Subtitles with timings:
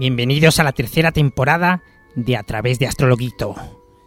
[0.00, 1.82] Bienvenidos a la tercera temporada
[2.14, 3.54] de A través de Astrologuito.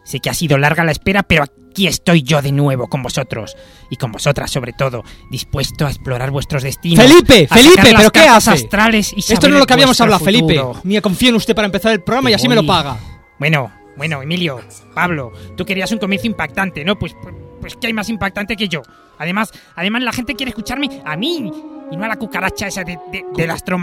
[0.03, 3.55] Sé que ha sido larga la espera, pero aquí estoy yo de nuevo con vosotros.
[3.91, 7.05] Y con vosotras, sobre todo, dispuesto a explorar vuestros destinos.
[7.05, 7.47] ¡Felipe!
[7.47, 7.93] ¡Felipe!
[7.95, 8.49] ¿Pero qué hace?
[8.49, 10.59] astrales y Esto no es lo que habíamos hablado, Felipe.
[10.83, 12.97] Ni confío en usted para empezar el programa y así me lo paga.
[13.37, 14.61] Bueno, bueno, Emilio,
[14.95, 16.97] Pablo, tú querías un comienzo impactante, ¿no?
[16.97, 18.81] Pues, pues, pues ¿qué hay más impactante que yo?
[19.19, 21.51] Además, además la gente quiere escucharme a mí
[21.93, 23.23] y no a la cucaracha esa de, de.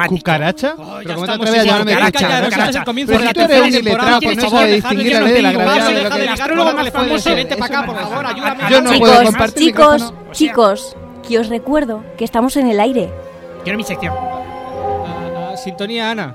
[0.08, 0.74] ¿Cucaracha?
[0.76, 2.84] Oh, Pero ya ¿cómo te atreves a llamarme cucaracha, cucaracha?
[2.84, 5.06] de la si tú eres tercera un temporada, iletrado, ¿quieres no favor, sabes dejadme distinguir
[5.06, 6.30] que la no ley de la tengo gravedad vaso, de lo deja que de es
[6.30, 7.36] ligar astrólogo lo más le puede famoso, ser.
[7.36, 8.62] vente para acá, Eso por favor, ayúdame.
[8.70, 10.32] Yo no Chicos, puedo Chicos, compartir chicos, micrófono.
[10.32, 10.96] chicos,
[11.28, 13.10] que os recuerdo que estamos en el aire.
[13.62, 14.14] Quiero mi sección.
[14.16, 16.34] Ah, ah, Sintonía, Ana.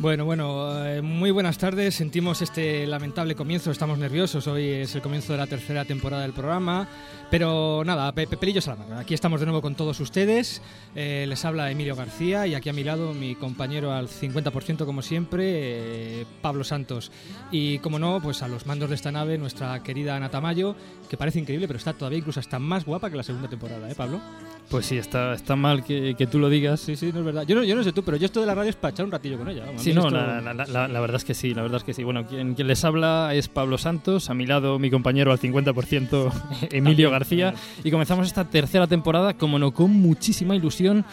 [0.00, 1.94] Bueno, bueno, eh, muy buenas tardes.
[1.94, 4.46] Sentimos este lamentable comienzo, estamos nerviosos.
[4.46, 6.88] Hoy es el comienzo de la tercera temporada del programa.
[7.30, 8.98] Pero nada, pe- pe- pelillos a la mano.
[8.98, 10.62] Aquí estamos de nuevo con todos ustedes.
[10.96, 15.02] Eh, les habla Emilio García y aquí a mi lado mi compañero al 50% como
[15.02, 15.42] siempre,
[16.22, 17.12] eh, Pablo Santos.
[17.52, 20.74] Y como no, pues a los mandos de esta nave nuestra querida Ana Tamayo,
[21.10, 23.94] que parece increíble, pero está todavía incluso hasta más guapa que la segunda temporada, ¿eh,
[23.94, 24.18] Pablo?
[24.68, 26.80] Pues sí, está, está mal que, que tú lo digas.
[26.80, 27.42] Sí, sí, no es verdad.
[27.46, 29.04] Yo no, yo no sé tú, pero yo esto de la radio es para echar
[29.04, 29.66] un ratillo con ella.
[29.66, 29.82] vamos.
[29.90, 32.02] Sí, no, la, la- la- la verdad es que sí, la verdad es que sí.
[32.04, 36.32] Bueno, quien, quien les habla es Pablo Santos, a mi lado mi compañero al 50%,
[36.72, 41.04] Emilio García, y comenzamos esta tercera temporada, como no, con muchísima ilusión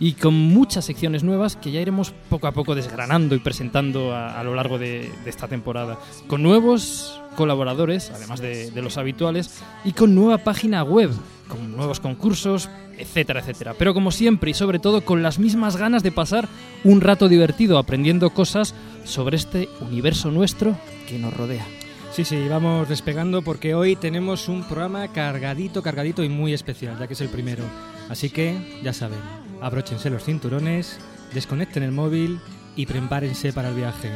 [0.00, 4.38] y con muchas secciones nuevas que ya iremos poco a poco desgranando y presentando a,
[4.40, 9.62] a lo largo de, de esta temporada, con nuevos colaboradores, además de, de los habituales,
[9.84, 11.10] y con nueva página web,
[11.48, 13.74] con nuevos concursos, etcétera, etcétera.
[13.78, 16.48] Pero como siempre y sobre todo con las mismas ganas de pasar
[16.84, 20.76] un rato divertido aprendiendo cosas sobre este universo nuestro
[21.08, 21.66] que nos rodea.
[22.12, 27.06] Sí, sí, vamos despegando porque hoy tenemos un programa cargadito, cargadito y muy especial, ya
[27.06, 27.64] que es el primero.
[28.10, 29.18] Así que, ya saben,
[29.62, 30.98] abróchense los cinturones,
[31.32, 32.38] desconecten el móvil
[32.76, 34.12] y prepárense para el viaje.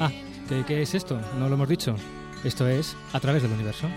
[0.00, 0.10] Ah,
[0.48, 1.20] ¿qué, qué es esto?
[1.38, 1.96] No lo hemos dicho.
[2.44, 3.88] Esto es A través del universo.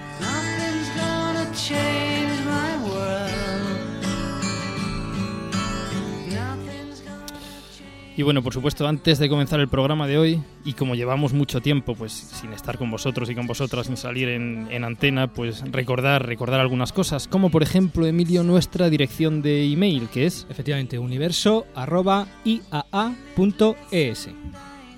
[8.16, 11.62] Y bueno, por supuesto, antes de comenzar el programa de hoy, y como llevamos mucho
[11.62, 15.62] tiempo pues sin estar con vosotros y con vosotras, sin salir en, en antena, pues
[15.72, 20.47] recordar, recordar algunas cosas, como por ejemplo, Emilio, nuestra dirección de email, que es...
[20.50, 24.29] Efectivamente, universo arroba iaa.es.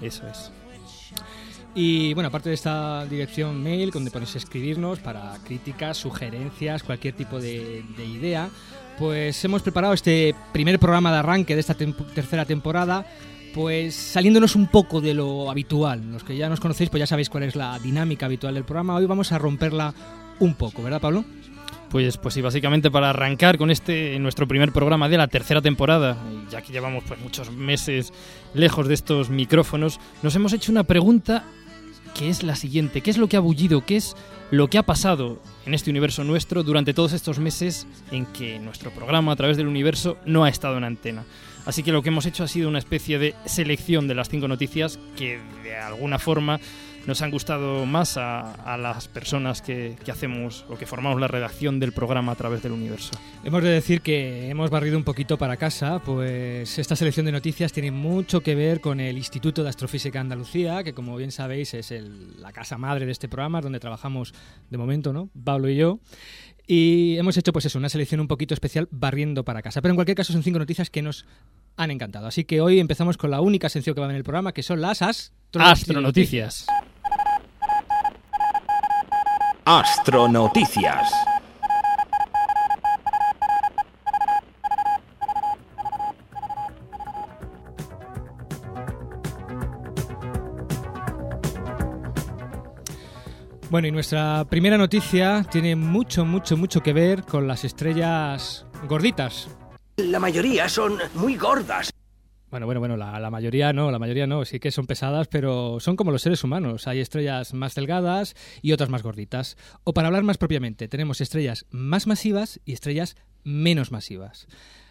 [0.02, 0.59] Eso es.
[1.76, 7.40] Y bueno, aparte de esta dirección mail donde podéis escribirnos para críticas, sugerencias, cualquier tipo
[7.40, 8.50] de, de idea,
[8.98, 13.06] pues hemos preparado este primer programa de arranque de esta tem- tercera temporada,
[13.54, 16.02] pues saliéndonos un poco de lo habitual.
[16.12, 18.96] Los que ya nos conocéis, pues ya sabéis cuál es la dinámica habitual del programa.
[18.96, 19.94] Hoy vamos a romperla
[20.40, 21.24] un poco, ¿verdad, Pablo?
[21.90, 26.18] Pues, pues sí, básicamente para arrancar con este nuestro primer programa de la tercera temporada,
[26.52, 28.14] ya que llevamos pues muchos meses
[28.54, 31.46] lejos de estos micrófonos, nos hemos hecho una pregunta
[32.14, 33.86] que es la siguiente, ¿qué es lo que ha bullido?
[33.86, 34.16] ¿Qué es
[34.52, 38.92] lo que ha pasado en este universo nuestro durante todos estos meses en que nuestro
[38.92, 41.26] programa a través del universo no ha estado en antena?
[41.66, 44.48] Así que lo que hemos hecho ha sido una especie de selección de las cinco
[44.48, 46.60] noticias que de alguna forma
[47.08, 51.28] nos han gustado más a, a las personas que, que hacemos o que formamos la
[51.28, 53.12] redacción del programa a través del universo.
[53.44, 57.72] Hemos de decir que hemos barrido un poquito para casa, pues esta selección de noticias
[57.74, 61.92] tiene mucho que ver con el Instituto de Astrofísica Andalucía, que como bien sabéis es
[61.92, 64.34] el- la casa madre de este programa, donde trabajamos
[64.70, 65.30] de momento, ¿no?
[65.44, 66.00] Pablo y yo.
[66.68, 69.82] Y hemos hecho pues eso, una selección un poquito especial barriendo para casa.
[69.82, 71.26] Pero en cualquier caso son cinco noticias que nos
[71.78, 72.28] han encantado.
[72.28, 74.82] Así que hoy empezamos con la única sección que va en el programa, que son
[74.82, 76.68] las astro Astronoticias.
[79.72, 81.12] Astronoticias.
[93.70, 99.50] Bueno, y nuestra primera noticia tiene mucho, mucho, mucho que ver con las estrellas gorditas.
[99.98, 101.92] La mayoría son muy gordas.
[102.52, 105.96] Bueno, bueno, bueno, la, mayoría no, la mayoría no, sí que son pesadas, pero son
[105.96, 106.88] como los seres humanos.
[106.88, 109.56] Hay estrellas más delgadas y otras más gorditas.
[109.84, 114.48] O para hablar más propiamente, tenemos estrellas más masivas y estrellas menos masivas.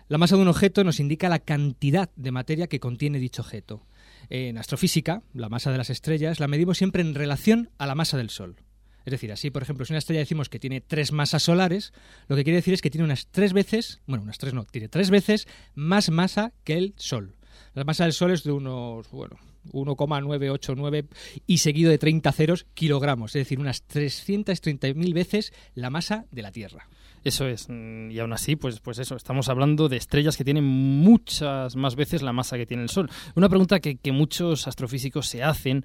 [0.06, 3.86] La masa de un objeto nos indica la cantidad de materia que contiene dicho objeto.
[4.30, 8.16] En astrofísica, la masa de las estrellas la medimos siempre en relación a la masa
[8.16, 8.56] del Sol.
[9.04, 11.92] Es decir, así, por ejemplo, si una estrella decimos que tiene tres masas solares,
[12.28, 14.88] lo que quiere decir es que tiene unas tres veces, bueno, unas tres no, tiene
[14.88, 17.37] tres veces más masa que el Sol.
[17.74, 19.36] La masa del Sol es de unos, bueno,
[19.72, 21.06] 1,989
[21.46, 26.52] y seguido de 30 ceros kilogramos, es decir, unas 330.000 veces la masa de la
[26.52, 26.88] Tierra.
[27.24, 30.64] Eso es, mm, y aún así, pues, pues eso, estamos hablando de estrellas que tienen
[30.64, 33.10] muchas más veces la masa que tiene el Sol.
[33.34, 35.84] Una pregunta que, que muchos astrofísicos se hacen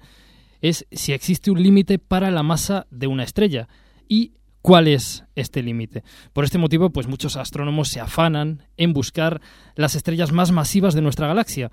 [0.60, 3.68] es si existe un límite para la masa de una estrella
[4.08, 4.32] y
[4.64, 6.04] cuál es este límite.
[6.32, 9.42] Por este motivo, pues muchos astrónomos se afanan en buscar
[9.74, 11.70] las estrellas más masivas de nuestra galaxia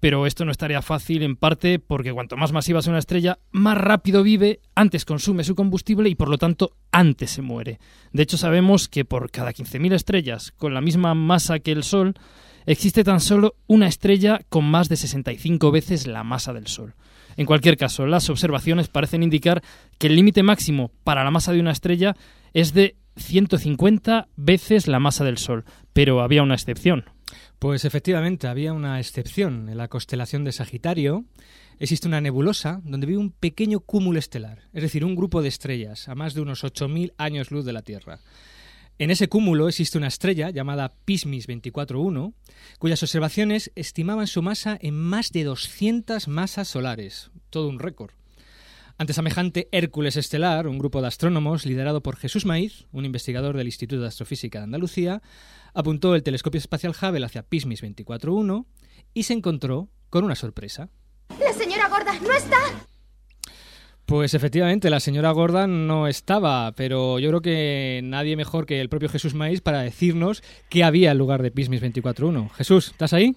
[0.00, 3.78] pero esto no estaría fácil en parte porque cuanto más masiva es una estrella, más
[3.78, 7.80] rápido vive, antes consume su combustible y por lo tanto antes se muere.
[8.12, 12.14] De hecho sabemos que por cada 15.000 estrellas con la misma masa que el Sol,
[12.66, 16.94] existe tan solo una estrella con más de 65 veces la masa del Sol.
[17.36, 19.62] En cualquier caso, las observaciones parecen indicar
[19.98, 22.16] que el límite máximo para la masa de una estrella
[22.54, 27.04] es de 150 veces la masa del Sol, pero había una excepción.
[27.58, 29.68] Pues efectivamente, había una excepción.
[29.68, 31.24] En la constelación de Sagitario
[31.78, 36.08] existe una nebulosa donde vive un pequeño cúmulo estelar, es decir, un grupo de estrellas
[36.08, 38.20] a más de unos 8.000 años luz de la Tierra.
[38.98, 42.32] En ese cúmulo existe una estrella llamada Pismis 24.1,
[42.78, 48.12] cuyas observaciones estimaban su masa en más de 200 masas solares, todo un récord.
[48.96, 53.66] Ante semejante Hércules estelar, un grupo de astrónomos liderado por Jesús Maíz, un investigador del
[53.66, 55.20] Instituto de Astrofísica de Andalucía,
[55.74, 58.64] apuntó el telescopio espacial Hubble hacia Pismis 24.1
[59.12, 60.88] y se encontró con una sorpresa.
[61.38, 62.56] La señora Gorda no está.
[64.06, 68.88] Pues efectivamente, la señora Gorda no estaba, pero yo creo que nadie mejor que el
[68.88, 72.50] propio Jesús Maíz para decirnos qué había en lugar de Pismis 24.1.
[72.50, 73.34] Jesús, ¿estás ahí?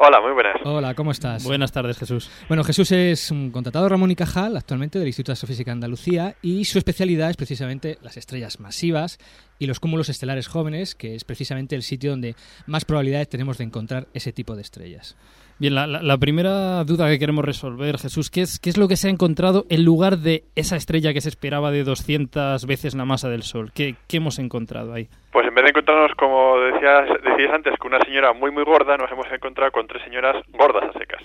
[0.00, 0.54] Hola, muy buenas.
[0.64, 1.42] Hola, ¿cómo estás?
[1.42, 2.30] Buenas tardes, Jesús.
[2.46, 6.36] Bueno, Jesús es un contratado Ramón y Cajal, actualmente del Instituto de Astrofísica de Andalucía,
[6.40, 9.18] y su especialidad es precisamente las estrellas masivas
[9.58, 12.36] y los cúmulos estelares jóvenes, que es precisamente el sitio donde
[12.66, 15.16] más probabilidades tenemos de encontrar ese tipo de estrellas.
[15.58, 18.86] Bien, la, la, la, primera duda que queremos resolver, Jesús, ¿qué es, ¿qué es lo
[18.86, 22.94] que se ha encontrado en lugar de esa estrella que se esperaba de 200 veces
[22.94, 23.72] la masa del Sol?
[23.74, 25.08] ¿Qué, qué hemos encontrado ahí?
[25.32, 28.96] Pues en vez de encontrarnos, como decías, decías antes, con una señora muy, muy gorda,
[28.96, 31.22] nos hemos encontrado con tres señoras gordas a secas.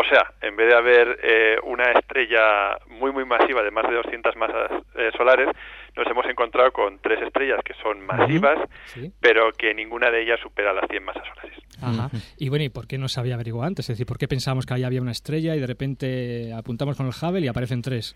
[0.00, 3.96] O sea, en vez de haber eh, una estrella muy, muy masiva de más de
[3.96, 5.48] 200 masas eh, solares,
[5.96, 9.10] nos hemos encontrado con tres estrellas que son masivas, ¿Sí?
[9.20, 11.58] pero que ninguna de ellas supera las 100 masas solares.
[11.82, 12.10] Ajá.
[12.36, 13.86] Y bueno, ¿y por qué no se había averiguado antes?
[13.90, 17.06] Es decir, ¿por qué pensábamos que ahí había una estrella y de repente apuntamos con
[17.06, 18.14] el Hubble y aparecen tres?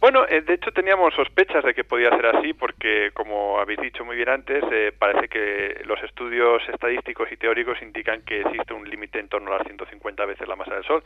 [0.00, 4.04] Bueno, eh, de hecho teníamos sospechas de que podía ser así porque, como habéis dicho
[4.04, 8.88] muy bien antes, eh, parece que los estudios estadísticos y teóricos indican que existe un
[8.88, 11.02] límite en torno a las 150 veces la masa del Sol.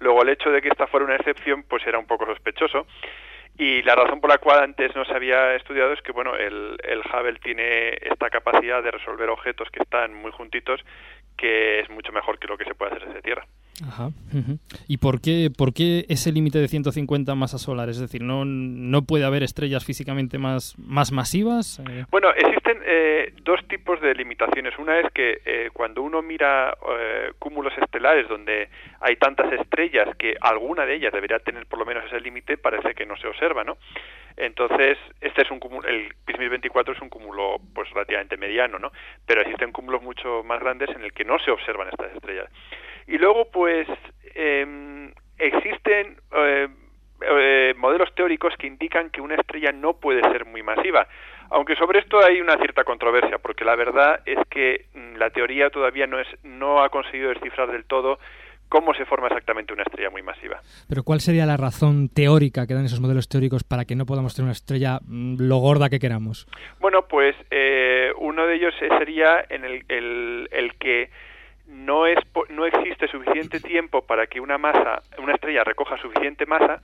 [0.00, 2.86] Luego, el hecho de que esta fuera una excepción, pues era un poco sospechoso.
[3.58, 6.78] Y la razón por la cual antes no se había estudiado es que, bueno, el,
[6.82, 10.80] el Hubble tiene esta capacidad de resolver objetos que están muy juntitos,
[11.36, 13.46] que es mucho mejor que lo que se puede hacer desde Tierra.
[13.86, 14.10] Ajá.
[14.88, 17.96] ¿Y por qué, por qué ese límite de 150 masas solares?
[17.96, 21.80] Es decir, ¿no, no puede haber estrellas físicamente más, más masivas?
[21.90, 22.04] Eh...
[22.10, 24.78] Bueno, existen eh, dos tipos de limitaciones.
[24.78, 28.68] Una es que eh, cuando uno mira eh, cúmulos estelares donde
[29.00, 32.94] hay tantas estrellas que alguna de ellas debería tener por lo menos ese límite, parece
[32.94, 33.78] que no se observa, ¿no?
[34.36, 38.90] Entonces, este es un cúmulo, el PISMIS 24 es un cúmulo pues relativamente mediano, ¿no?
[39.26, 42.48] Pero existen cúmulos mucho más grandes en el que no se observan estas estrellas.
[43.06, 43.88] Y luego, pues,
[44.34, 46.68] eh, existen eh,
[47.20, 51.06] eh, modelos teóricos que indican que una estrella no puede ser muy masiva.
[51.50, 55.70] Aunque sobre esto hay una cierta controversia, porque la verdad es que mm, la teoría
[55.70, 58.18] todavía no, es, no ha conseguido descifrar del todo
[58.68, 60.60] cómo se forma exactamente una estrella muy masiva.
[60.88, 64.34] Pero ¿cuál sería la razón teórica que dan esos modelos teóricos para que no podamos
[64.34, 66.46] tener una estrella mm, lo gorda que queramos?
[66.80, 71.10] Bueno, pues eh, uno de ellos sería en el, el, el que
[71.72, 72.18] no, es,
[72.50, 76.80] no existe suficiente tiempo para que una masa, una estrella recoja suficiente masa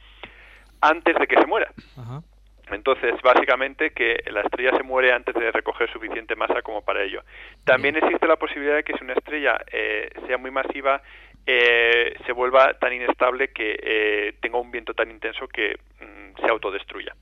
[0.80, 1.70] antes de que se muera.
[1.96, 2.22] Ajá.
[2.70, 7.22] Entonces, básicamente que la estrella se muere antes de recoger suficiente masa como para ello.
[7.64, 11.00] También existe la posibilidad de que si una estrella eh, sea muy masiva,
[11.46, 16.50] eh, se vuelva tan inestable que eh, tenga un viento tan intenso que mm, se
[16.50, 17.14] autodestruya.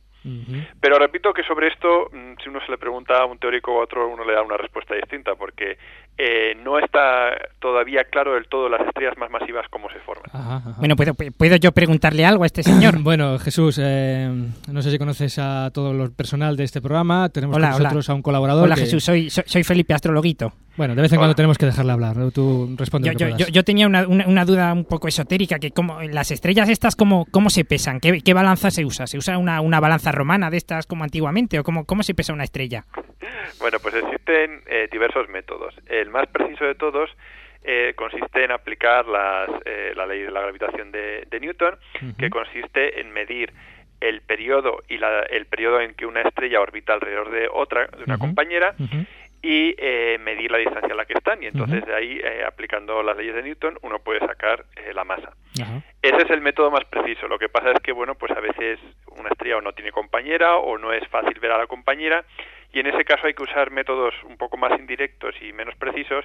[0.81, 3.81] Pero repito que sobre esto, mm, si uno se le pregunta a un teórico o
[3.81, 5.79] a otro, uno le da una respuesta distinta, porque
[6.19, 7.31] eh, no está
[7.61, 10.27] todavía claro del todo las estrellas más masivas cómo se forman.
[10.79, 13.03] Bueno, ¿puedo, ¿puedo yo preguntarle algo a este señor?
[13.03, 14.29] bueno, Jesús, eh,
[14.71, 17.29] no sé si conoces a todo el personal de este programa.
[17.29, 18.13] Tenemos Hola, con nosotros hola.
[18.13, 18.65] a un colaborador.
[18.65, 20.53] Hola que- Jesús, soy, soy, soy Felipe Astrologuito.
[20.77, 22.17] Bueno, de vez en cuando tenemos que dejarle hablar.
[22.19, 22.31] ¿no?
[22.31, 23.15] Tú responde
[23.51, 27.27] Yo, tenía una, una, una duda un poco esotérica, que como las estrellas estas, ¿cómo,
[27.31, 27.99] cómo se pesan?
[27.99, 29.07] ¿Qué, qué balanza se usa?
[29.07, 31.59] ¿Se usa una, una balanza romana de estas como antiguamente?
[31.61, 32.85] ¿O cómo, cómo se pesa una estrella?
[33.61, 35.75] Bueno, pues existen eh, diversos métodos.
[35.87, 37.11] El más preciso de todos
[37.63, 41.77] eh, consiste en aplicar las, eh, la ley de la gravitación de, de Newton,
[42.19, 43.53] que consiste en medir
[44.01, 48.05] el periodo y la- el periodo en que una estrella orbita alrededor de otra, de
[48.05, 48.75] una compañera.
[49.43, 51.43] Y eh, medir la distancia a la que están.
[51.43, 55.05] Y entonces de ahí, eh, aplicando las leyes de Newton, uno puede sacar eh, la
[55.05, 55.33] masa.
[56.03, 57.29] Ese es el método más preciso.
[57.29, 58.79] Lo que pasa es que, bueno, pues a veces
[59.17, 62.25] una estrella o no tiene compañera o no es fácil ver a la compañera
[62.73, 66.25] y en ese caso hay que usar métodos un poco más indirectos y menos precisos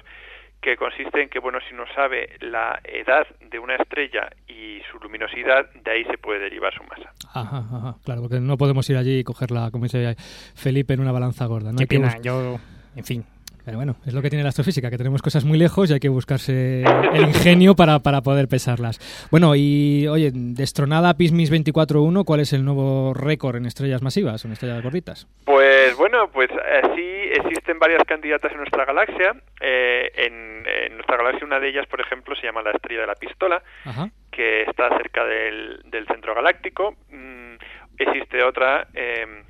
[0.60, 4.98] que consiste en que, bueno, si uno sabe la edad de una estrella y su
[4.98, 7.12] luminosidad, de ahí se puede derivar su masa.
[7.34, 10.14] Ajá, ajá, claro, porque no podemos ir allí y cogerla, como dice
[10.54, 11.72] Felipe, en una balanza gorda.
[11.72, 11.78] ¿no?
[11.78, 12.58] Qué pena, yo...
[12.96, 13.24] En fin.
[13.64, 16.00] Pero bueno, es lo que tiene la astrofísica, que tenemos cosas muy lejos y hay
[16.00, 18.98] que buscarse el ingenio para, para poder pesarlas.
[19.30, 24.50] Bueno, y oye, destronada Pismis 24.1, ¿cuál es el nuevo récord en estrellas masivas, en
[24.52, 25.28] estrellas gorditas?
[25.44, 27.00] Pues bueno, pues así
[27.36, 29.36] existen varias candidatas en nuestra galaxia.
[29.60, 33.06] Eh, en, en nuestra galaxia una de ellas, por ejemplo, se llama la estrella de
[33.06, 34.10] la pistola, Ajá.
[34.32, 36.96] que está cerca del, del centro galáctico.
[37.12, 37.54] Mm,
[37.96, 39.44] existe otra eh,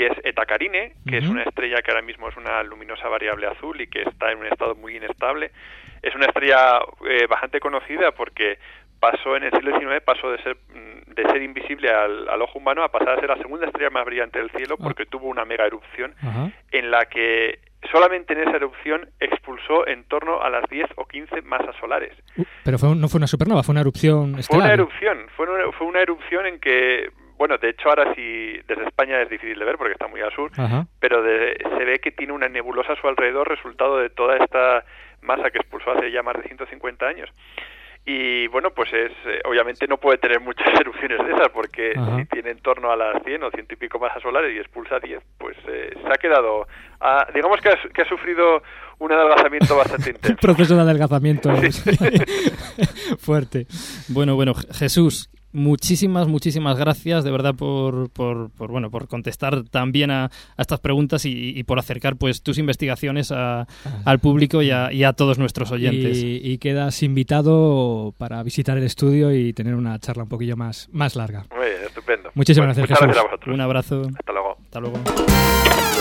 [0.00, 3.46] que es Eta Carinae, que es una estrella que ahora mismo es una luminosa variable
[3.46, 5.50] azul y que está en un estado muy inestable.
[6.02, 8.58] Es una estrella eh, bastante conocida porque
[8.98, 12.58] pasó en el siglo XIX pasó de ser mm, de ser invisible al, al ojo
[12.58, 15.44] humano a pasar a ser la segunda estrella más brillante del cielo porque tuvo una
[15.44, 16.14] mega erupción
[16.70, 17.58] en la que
[17.90, 22.12] solamente en esa erupción expulsó en torno a las 10 o 15 masas solares.
[22.64, 25.72] Pero fue un- no fue una supernova, fue una erupción Fue una erupción, fue una,
[25.72, 29.64] fue una erupción en que, bueno, de hecho ahora sí desde España es difícil de
[29.64, 30.86] ver porque está muy al sur, Ajá.
[31.00, 34.84] pero de- se ve que tiene una nebulosa a su alrededor resultado de toda esta
[35.22, 37.30] masa que expulsó hace ya más de 150 años.
[38.04, 42.16] Y bueno, pues es eh, obviamente no puede tener muchas erupciones de esas porque Ajá.
[42.18, 44.98] si tiene en torno a las 100 o 100 y pico masas solares y expulsa
[45.00, 46.66] 10, pues eh, se ha quedado,
[47.00, 48.62] ah, digamos que ha, que ha sufrido
[48.98, 50.36] un adelgazamiento bastante intenso.
[50.42, 51.50] proceso de adelgazamiento
[53.18, 53.66] fuerte.
[54.08, 59.64] Bueno, bueno, Je- Jesús, muchísimas, muchísimas gracias de verdad por, por, por, bueno, por contestar
[59.64, 60.30] también a, a
[60.62, 63.66] estas preguntas y, y por acercar pues tus investigaciones a-
[64.04, 66.22] al público y a, y a todos nuestros oyentes.
[66.22, 70.88] Y, y quedas invitado para visitar el estudio y tener una charla un poquillo más,
[70.92, 71.44] más larga.
[71.56, 72.30] Muy bien, estupendo.
[72.34, 73.06] Muchísimas gracias, Muchas Jesús.
[73.06, 73.54] gracias a vosotros.
[73.54, 74.02] Un abrazo.
[74.18, 74.56] Hasta luego.
[74.64, 75.99] Hasta luego.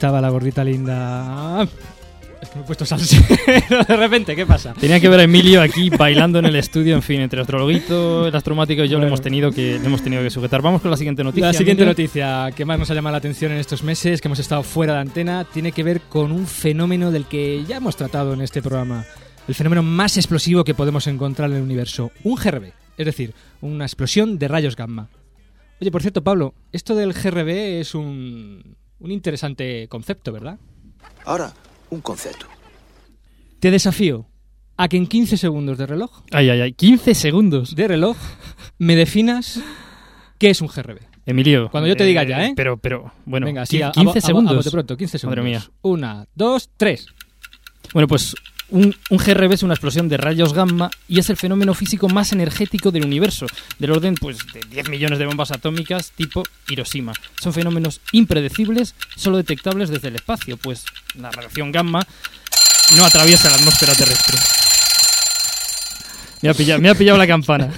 [0.00, 1.68] Estaba la gordita linda.
[2.40, 3.22] Es que me he puesto salsero
[3.86, 4.72] de repente, ¿qué pasa?
[4.72, 8.34] Tenía que ver a Emilio aquí bailando en el estudio, en fin, entre astrologuito, el
[8.34, 9.08] astromático y yo le Bueno.
[9.08, 10.62] hemos tenido que le hemos tenido que sujetar.
[10.62, 11.48] Vamos con la siguiente noticia.
[11.48, 11.90] La siguiente Emilio.
[11.92, 14.94] noticia que más nos ha llamado la atención en estos meses, que hemos estado fuera
[14.94, 18.62] de antena, tiene que ver con un fenómeno del que ya hemos tratado en este
[18.62, 19.04] programa.
[19.48, 22.10] El fenómeno más explosivo que podemos encontrar en el universo.
[22.24, 25.10] Un GRB, es decir, una explosión de rayos gamma.
[25.78, 30.58] Oye, por cierto, Pablo, esto del GRB es un, un interesante concepto, ¿verdad?
[31.24, 31.52] Ahora,
[31.90, 32.46] un concepto.
[33.58, 34.26] Te desafío
[34.76, 37.74] a que en 15 segundos de reloj, Ay, ay, ay, 15 segundos.
[37.74, 38.16] de reloj,
[38.78, 39.60] me definas
[40.38, 41.00] qué es un GRB.
[41.26, 41.68] Emilio.
[41.70, 42.54] Cuando yo te diga ya, ¿eh?
[42.56, 44.56] Pero, pero, bueno, Venga, sí, 15 a- a- a- a segundos.
[44.56, 45.38] bote pronto, 15 segundos.
[45.44, 45.62] Madre mía.
[45.82, 47.06] Una, dos, tres.
[47.92, 48.34] Bueno, pues
[48.70, 52.32] un, un GRB es una explosión de rayos gamma y es el fenómeno físico más
[52.32, 53.46] energético del universo,
[53.78, 57.12] del orden pues, de 10 millones de bombas atómicas tipo Hiroshima.
[57.40, 60.84] Son fenómenos impredecibles, solo detectables desde el espacio, pues
[61.18, 62.06] la radiación gamma
[62.96, 64.38] no atraviesa la atmósfera terrestre.
[66.42, 67.70] Me ha pillado, me ha pillado la campana.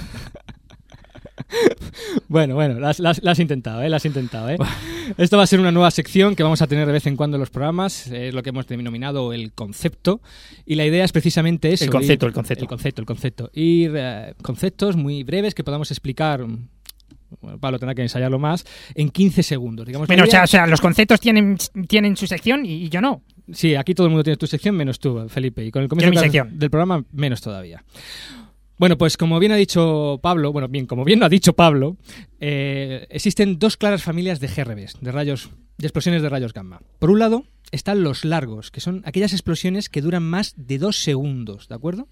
[2.27, 3.89] Bueno, bueno, las, las- las has intentado, ¿eh?
[3.89, 4.57] Las has intentado, ¿eh?
[5.17, 7.37] Esto va a ser una nueva sección que vamos a tener de vez en cuando
[7.37, 8.07] en los programas.
[8.07, 10.21] Es lo que hemos denominado el concepto.
[10.65, 11.83] Y la idea es precisamente eso.
[11.85, 12.63] El concepto, ir- el concepto.
[12.63, 13.49] El concepto, el concepto.
[13.53, 16.45] Ir eh, conceptos muy breves que podamos explicar.
[17.41, 18.65] Bueno, Pablo tendrá que ensayarlo más.
[18.95, 19.85] En 15 segundos.
[19.85, 23.01] Digamos, Bueno, o sea, o sea, los conceptos tienen, tienen su sección y, y yo
[23.01, 23.21] no.
[23.51, 25.65] Sí, aquí todo el mundo tiene tu sección, menos tú, Felipe.
[25.65, 26.21] Y con el comienzo
[26.51, 27.83] del programa, menos todavía.
[28.77, 31.97] Bueno, pues como bien ha dicho Pablo, bueno, bien, como bien lo ha dicho Pablo,
[32.39, 36.81] eh, existen dos claras familias de GRBs, de rayos, de explosiones de rayos gamma.
[36.99, 41.03] Por un lado, están los largos, que son aquellas explosiones que duran más de dos
[41.03, 42.07] segundos, ¿de acuerdo?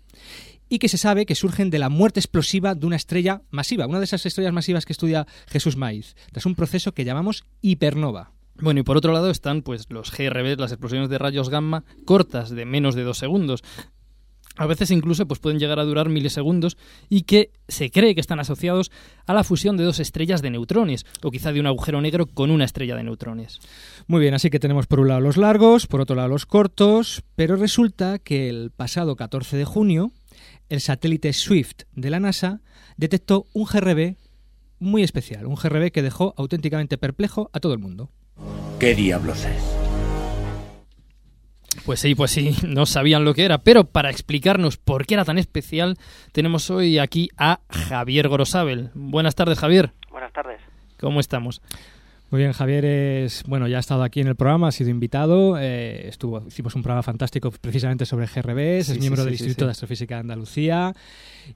[0.70, 4.00] Y que se sabe que surgen de la muerte explosiva de una estrella masiva, una
[4.00, 8.32] de esas estrellas masivas que estudia Jesús Maiz, tras un proceso que llamamos hipernova.
[8.60, 12.52] Bueno, y por otro lado están pues los GRB, las explosiones de rayos gamma cortas
[12.52, 13.64] de menos de dos segundos.
[14.58, 16.78] A veces incluso pues, pueden llegar a durar milisegundos
[17.10, 18.92] y que se cree que están asociados
[19.26, 22.52] a la fusión de dos estrellas de neutrones o quizá de un agujero negro con
[22.52, 23.60] una estrella de neutrones.
[24.08, 27.24] Muy bien, así que tenemos por un lado los largos, por otro lado los cortos,
[27.36, 30.12] pero resulta que el pasado 14 de junio
[30.70, 32.62] el satélite Swift de la NASA
[32.96, 34.16] detectó un GRB
[34.80, 38.10] muy especial, un GRB que dejó auténticamente perplejo a todo el mundo.
[38.80, 39.81] ¿Qué diablos es?
[41.86, 45.26] Pues sí, pues sí, no sabían lo que era, pero para explicarnos por qué era
[45.26, 45.98] tan especial,
[46.32, 48.92] tenemos hoy aquí a Javier Gorosabel.
[48.94, 49.92] Buenas tardes, Javier.
[50.12, 50.60] Buenas tardes.
[51.00, 51.62] ¿Cómo estamos?
[52.32, 55.58] Muy bien, Javier es, bueno, ya ha estado aquí en el programa, ha sido invitado,
[55.60, 59.44] eh, estuvo, hicimos un programa fantástico precisamente sobre GRBs, Sí, es miembro sí, del sí,
[59.44, 59.68] Instituto sí.
[59.68, 60.94] de Astrofísica de Andalucía.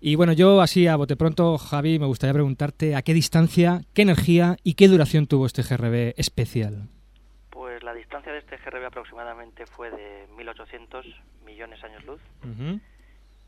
[0.01, 4.01] Y bueno, yo así a bote pronto, Javi, me gustaría preguntarte a qué distancia, qué
[4.01, 6.89] energía y qué duración tuvo este GRB especial.
[7.85, 11.05] La distancia de este GRB aproximadamente fue de 1800
[11.45, 12.19] millones años luz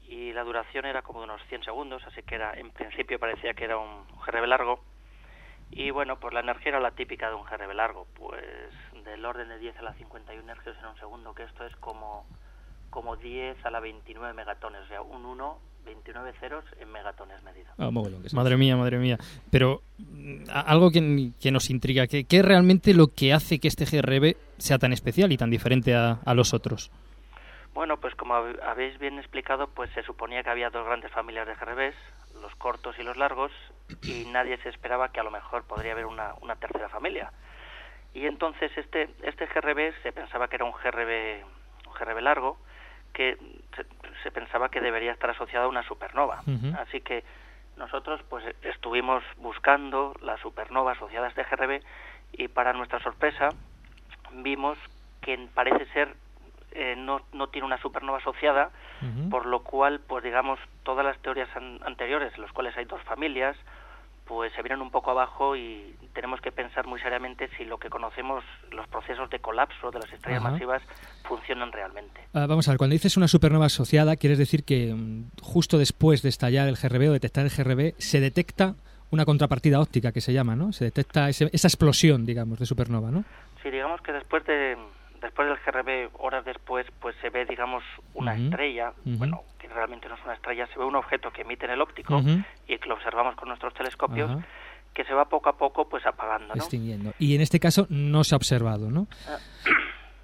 [0.07, 3.55] y la duración era como de unos 100 segundos, así que era en principio parecía
[3.55, 4.79] que era un GRB largo.
[5.71, 8.71] Y bueno, pues la energía era la típica de un GRB largo, pues
[9.03, 12.27] del orden de 10 a la 51 energias en un segundo, que esto es como,
[12.91, 17.71] como 10 a la 29 megatones, o sea, un 1, 29 ceros en megatones medido.
[17.79, 17.89] Ah.
[18.33, 19.17] Madre mía, madre mía.
[19.49, 23.67] Pero mm, algo que, que nos intriga, ¿qué, qué es realmente lo que hace que
[23.67, 26.91] este GRB sea tan especial y tan diferente a, a los otros?
[27.73, 31.47] Bueno, pues como hab- habéis bien explicado, pues se suponía que había dos grandes familias
[31.47, 31.95] de GRBs,
[32.41, 33.51] los cortos y los largos,
[34.03, 37.31] y nadie se esperaba que a lo mejor podría haber una, una tercera familia.
[38.13, 41.45] Y entonces este, este GRB se pensaba que era un GRB,
[41.87, 42.57] un GRB largo,
[43.17, 43.35] que
[43.75, 43.83] se,
[44.21, 46.43] se pensaba que debería estar asociado a una supernova.
[46.75, 47.23] Así que
[47.75, 51.81] nosotros pues estuvimos buscando la supernova asociada a este GRB
[52.33, 53.49] y para nuestra sorpresa
[54.33, 54.77] vimos
[55.21, 56.15] que parece ser
[56.73, 58.69] eh, no, no tiene una supernova asociada,
[59.31, 63.01] por lo cual, pues digamos, todas las teorías an- anteriores, en las cuales hay dos
[63.03, 63.57] familias,
[64.27, 67.89] pues se vienen un poco abajo y tenemos que pensar muy seriamente si lo que
[67.89, 70.51] conocemos, los procesos de colapso de las estrellas Ajá.
[70.51, 70.81] masivas,
[71.27, 72.21] funcionan realmente.
[72.33, 76.21] Ah, vamos a ver, cuando dices una supernova asociada, quieres decir que mm, justo después
[76.21, 78.75] de estallar el GRB o detectar el GRB, se detecta
[79.09, 80.73] una contrapartida óptica que se llama, ¿no?
[80.73, 83.23] Se detecta ese- esa explosión, digamos, de supernova, ¿no?
[83.63, 84.75] Sí, digamos que después de
[85.21, 90.15] después del GRB, horas después, pues se ve, digamos, una estrella, bueno, que realmente no
[90.15, 92.21] es una estrella, se ve un objeto que emite en el óptico
[92.67, 94.31] y que lo observamos con nuestros telescopios,
[94.93, 96.61] que se va poco a poco, pues apagando, ¿no?
[96.61, 97.13] Extinguiendo.
[97.19, 99.07] Y en este caso no se ha observado, ¿no?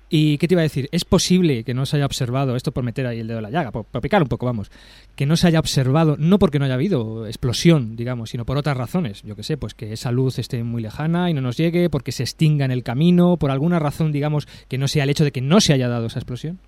[0.09, 0.89] ¿Y qué te iba a decir?
[0.91, 3.49] Es posible que no se haya observado, esto por meter ahí el dedo en la
[3.49, 4.71] llaga, por, por picar un poco, vamos,
[5.15, 8.77] que no se haya observado, no porque no haya habido explosión, digamos, sino por otras
[8.77, 9.23] razones.
[9.23, 12.11] Yo que sé, pues que esa luz esté muy lejana y no nos llegue, porque
[12.11, 15.31] se extinga en el camino, por alguna razón, digamos, que no sea el hecho de
[15.31, 16.59] que no se haya dado esa explosión.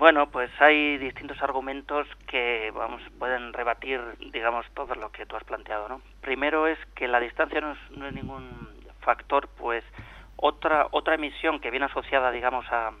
[0.00, 4.00] Bueno, pues hay distintos argumentos que vamos pueden rebatir,
[4.32, 6.00] digamos, todo lo que tú has planteado, ¿no?
[6.22, 8.48] Primero es que la distancia no es, no es ningún
[9.00, 9.84] factor, pues
[10.42, 12.92] otra otra emisión que viene asociada, digamos, a,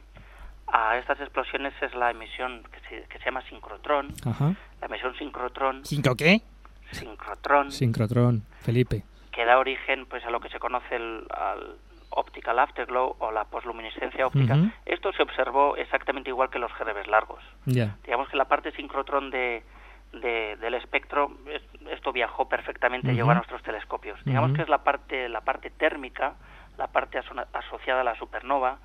[0.66, 4.08] a estas explosiones es la emisión que se, que se llama sincrotrón.
[4.26, 4.54] Ajá.
[4.80, 6.42] La emisión sincrotrón, ¿Cinco qué?
[6.92, 9.04] sincrotrón, Sincrotrón, Felipe.
[9.32, 11.76] que da origen pues a lo que se conoce el, al
[12.10, 14.56] optical afterglow o la posluminiscencia óptica.
[14.84, 17.40] Esto se observó exactamente igual que los GRBs largos.
[17.66, 17.96] Ya.
[18.04, 19.62] digamos que la parte sincrotrón de,
[20.12, 23.16] de- del espectro es- esto viajó perfectamente Ujú.
[23.16, 26.34] llegó a nuestros telescopios digamos que es la parte la parte térmica
[26.80, 28.78] la parte aso- asociada a la supernova,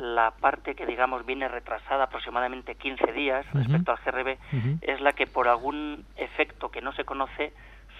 [0.00, 4.36] la parte que digamos viene retrasada aproximadamente 15 días respecto al GRB,
[4.82, 7.52] es la que por algún efecto que no se conoce,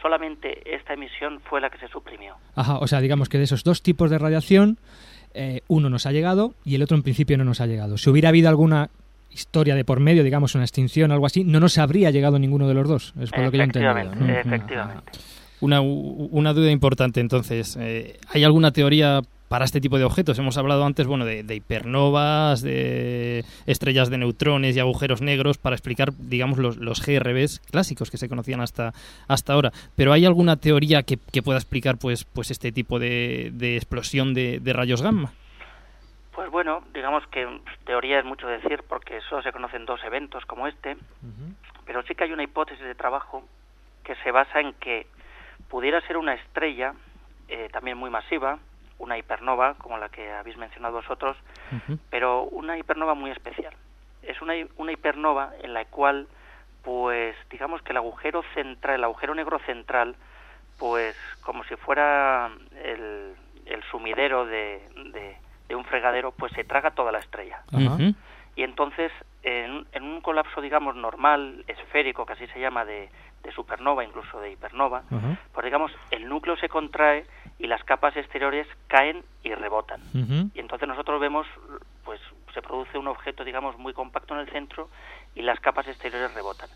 [0.03, 2.35] solamente esta emisión fue la que se suprimió.
[2.55, 4.79] Ajá, o sea, digamos que de esos dos tipos de radiación,
[5.35, 7.99] eh, uno nos ha llegado y el otro en principio no nos ha llegado.
[7.99, 8.91] Si hubiera habido alguna
[9.31, 12.67] historia de por medio, digamos una extinción o algo así, no nos habría llegado ninguno
[12.69, 13.15] de los dos.
[13.21, 13.93] Es por lo que yo he entendido.
[13.93, 14.39] Efectivamente, ¿no?
[14.41, 15.13] efectivamente.
[15.61, 17.77] Una, una duda importante entonces.
[17.81, 20.39] eh, ¿Hay alguna teoría para este tipo de objetos?
[20.39, 25.75] Hemos hablado antes bueno, de, de hipernovas, de estrellas de neutrones y agujeros negros para
[25.75, 28.93] explicar, digamos, los, los GRBs clásicos que se conocían hasta,
[29.27, 29.73] hasta ahora.
[29.97, 34.35] Pero ¿hay alguna teoría que, que pueda explicar pues, pues este tipo de, de explosión
[34.35, 35.33] de, de rayos gamma?
[36.39, 37.47] Pues bueno, digamos que
[37.85, 40.97] teoría es mucho decir porque solo se conocen dos eventos como este,
[41.85, 43.43] pero sí que hay una hipótesis de trabajo
[44.05, 45.09] que se basa en que
[45.69, 46.95] pudiera ser una estrella
[47.49, 48.59] eh, también muy masiva,
[48.99, 51.37] una hipernova como la que habéis mencionado vosotros,
[52.11, 53.75] pero una hipernova muy especial.
[54.23, 56.27] Es una, una hipernova en la cual,
[56.83, 60.17] pues, digamos que el agujero central, el agujero negro central,
[60.79, 62.51] pues, como si fuera
[62.85, 63.35] el,
[63.67, 64.83] el sumidero de,
[65.13, 65.37] de,
[65.69, 67.63] de un fregadero, pues se traga toda la estrella.
[68.57, 69.13] Y entonces,
[69.45, 73.09] en, en un colapso, digamos, normal, esférico, que así se llama, de,
[73.45, 75.05] de supernova, incluso de hipernova,
[75.53, 77.25] pues digamos, el núcleo se contrae
[77.59, 80.01] y las capas exteriores caen y rebotan.
[80.55, 81.47] Y entonces nosotros vemos,
[82.05, 82.21] pues
[82.55, 84.89] se produce un objeto, digamos, muy compacto en el centro
[85.35, 86.69] y las capas exteriores rebotan.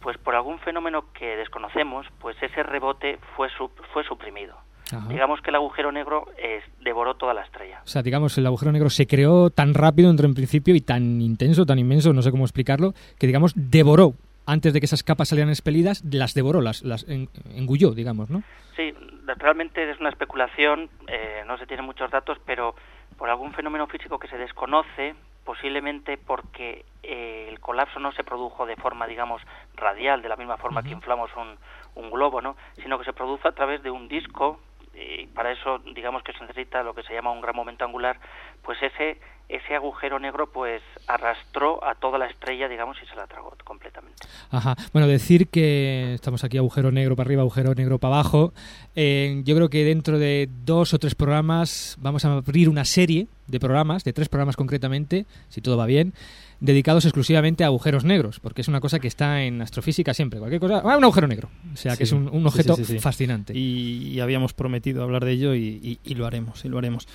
[0.00, 4.56] Pues por algún fenómeno que desconocemos, pues ese rebote fue, sup- fue suprimido.
[4.90, 5.06] Ajá.
[5.08, 7.80] Digamos que el agujero negro eh, devoró toda la estrella.
[7.84, 11.20] O sea, digamos, el agujero negro se creó tan rápido entre en principio y tan
[11.20, 14.14] intenso, tan inmenso, no sé cómo explicarlo, que digamos devoró
[14.48, 18.42] antes de que esas capas salieran expelidas, las devoró, las, las en- engulló, digamos, ¿no?
[18.76, 18.92] Sí,
[19.38, 22.74] realmente es una especulación, eh, no se tienen muchos datos, pero
[23.16, 28.66] por algún fenómeno físico que se desconoce, posiblemente porque eh, el colapso no se produjo
[28.66, 29.42] de forma, digamos,
[29.76, 31.56] radial, de la misma forma que inflamos un,
[32.02, 32.56] un globo, ¿no?
[32.82, 34.60] Sino que se produce a través de un disco
[34.98, 38.18] y para eso, digamos que se necesita lo que se llama un gran momento angular,
[38.62, 43.26] pues ese ese agujero negro pues arrastró a toda la estrella, digamos, y se la
[43.26, 44.26] tragó completamente.
[44.50, 44.76] Ajá.
[44.92, 48.52] Bueno, decir que estamos aquí agujero negro para arriba, agujero negro para abajo.
[48.94, 53.26] Eh, yo creo que dentro de dos o tres programas vamos a abrir una serie
[53.48, 56.12] de programas, de tres programas concretamente, si todo va bien,
[56.60, 60.38] dedicados exclusivamente a agujeros negros, porque es una cosa que está en astrofísica siempre.
[60.38, 61.48] Cualquier cosa, ah, un agujero negro.
[61.72, 62.98] O sea, que es un, un sí, objeto sí, sí, sí.
[63.00, 63.52] fascinante.
[63.56, 67.06] Y, y habíamos prometido hablar de ello y, y- y lo haremos, y lo haremos.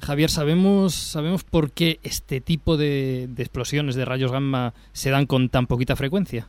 [0.00, 5.26] Javier, ¿sabemos, sabemos por qué este tipo de, de explosiones de rayos gamma se dan
[5.26, 6.48] con tan poquita frecuencia?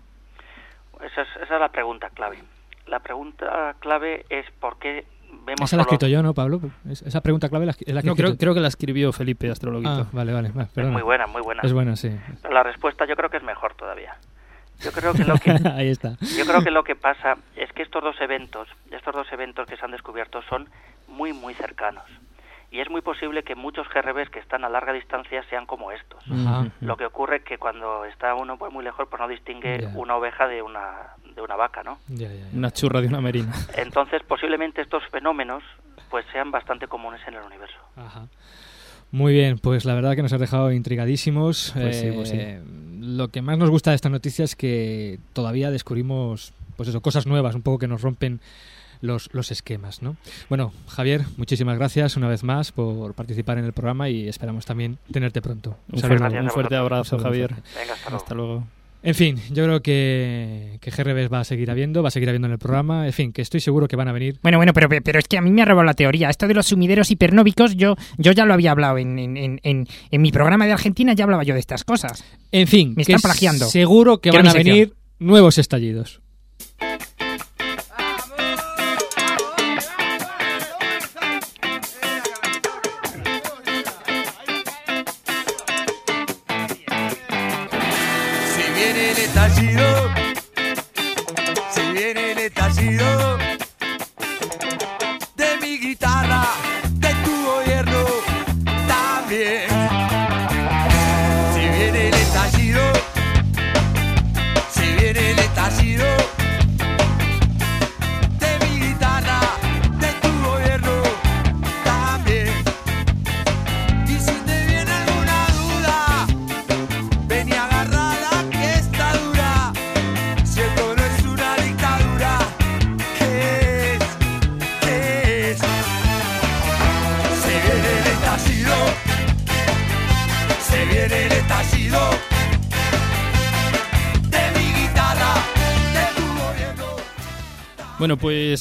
[0.95, 2.39] Esa es, esa es la pregunta clave.
[2.87, 5.05] La pregunta clave es por qué
[5.45, 6.59] vemos Esa la he escrito yo, ¿no, Pablo?
[6.89, 9.49] Es- Esa pregunta clave la- es la que No, creo, creo que la escribió Felipe
[9.49, 9.89] Astrologuito.
[9.89, 10.49] Ah, vale, vale.
[10.51, 10.93] va, perdona.
[10.93, 11.61] muy buena, muy buena.
[11.63, 12.09] Es buena, sí.
[12.41, 14.15] Pero la respuesta yo creo que es mejor todavía.
[14.79, 16.17] Yo creo que lo que Ahí está.
[16.37, 19.75] yo creo que lo que pasa es que estos dos eventos, estos dos eventos que
[19.75, 20.69] se han descubierto son
[21.07, 22.03] muy muy cercanos.
[22.69, 26.21] Y es muy posible que muchos GRBs que están a larga distancia sean como estos.
[26.81, 30.15] Lo que ocurre es que cuando está uno pues muy lejos pues no distingue una
[30.17, 31.99] oveja de una de una vaca, ¿no?
[32.09, 32.57] Ya, ya, ya.
[32.57, 33.53] Una churra de una merina.
[33.77, 35.63] Entonces, posiblemente estos fenómenos
[36.09, 37.77] pues sean bastante comunes en el universo.
[37.95, 38.27] Ajá.
[39.11, 41.71] Muy bien, pues la verdad que nos has dejado intrigadísimos.
[41.73, 42.37] Pues sí, pues sí.
[42.37, 42.61] Eh,
[42.99, 47.25] Lo que más nos gusta de esta noticia es que todavía descubrimos, pues eso, cosas
[47.25, 48.41] nuevas, un poco que nos rompen
[49.01, 50.17] los, los esquemas, ¿no?
[50.49, 54.97] Bueno, Javier, muchísimas gracias una vez más por participar en el programa y esperamos también
[55.11, 55.77] tenerte pronto.
[55.91, 56.19] Un saludo.
[56.19, 57.55] fuerte, un fuerte abrazo, Javier.
[57.75, 58.23] Venga, hasta luego.
[58.23, 58.63] Hasta luego.
[59.03, 62.47] En fin, yo creo que, que GRBs va a seguir habiendo, va a seguir habiendo
[62.47, 63.05] en el programa.
[63.05, 64.39] En fin, que estoy seguro que van a venir.
[64.43, 66.29] Bueno, bueno, pero, pero es que a mí me ha robado la teoría.
[66.29, 70.21] Esto de los sumideros hipernóbicos, yo, yo ya lo había hablado en, en, en, en-
[70.21, 72.23] mi programa de Argentina, ya hablaba yo de estas cosas.
[72.51, 73.67] En fin, Me que están plagiando.
[73.67, 76.21] seguro que Quiero van a venir nuevos estallidos.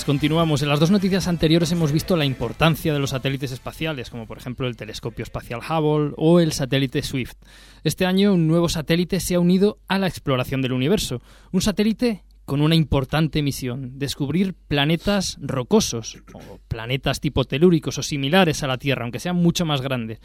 [0.07, 0.63] Continuamos.
[0.63, 4.39] En las dos noticias anteriores hemos visto la importancia de los satélites espaciales, como por
[4.39, 7.35] ejemplo el telescopio espacial Hubble o el satélite Swift.
[7.83, 11.21] Este año un nuevo satélite se ha unido a la exploración del universo.
[11.51, 18.63] Un satélite con una importante misión, descubrir planetas rocosos, o planetas tipo telúricos o similares
[18.63, 20.21] a la Tierra, aunque sean mucho más grandes.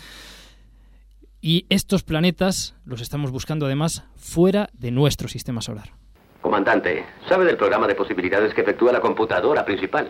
[1.41, 6.00] Y estos planetas los estamos buscando además fuera de nuestro sistema solar.
[6.41, 10.07] Comandante, ¿sabe del programa de posibilidades que efectúa la computadora principal?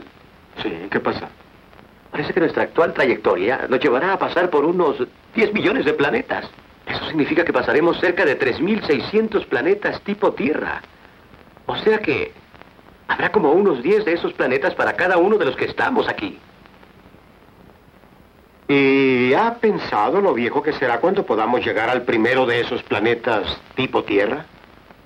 [0.64, 1.30] Sí, ¿qué pasa?
[2.10, 4.98] Parece que nuestra actual trayectoria nos llevará a pasar por unos
[5.36, 6.50] 10 millones de planetas.
[6.86, 10.82] Eso significa que pasaremos cerca de 3.600 planetas tipo Tierra.
[11.66, 12.34] O sea que
[13.08, 16.40] habrá como unos 10 de esos planetas para cada uno de los que estamos aquí.
[18.68, 23.60] ¿Y ha pensado lo viejo que será cuando podamos llegar al primero de esos planetas
[23.76, 24.46] tipo Tierra?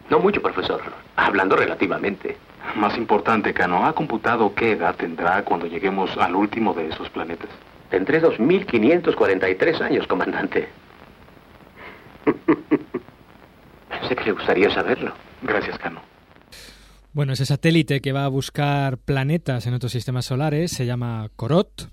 [0.10, 0.82] No mucho, profesor.
[1.16, 2.38] Hablando relativamente.
[2.76, 7.50] Más importante, Cano, ¿ha computado qué edad tendrá cuando lleguemos al último de esos planetas?
[7.90, 10.68] Tendré 2.543 años, comandante.
[13.90, 15.14] Pensé que le gustaría saberlo.
[15.42, 16.02] Gracias, Cano.
[17.14, 21.90] Bueno, ese satélite que va a buscar planetas en otros sistemas solares se llama Corot.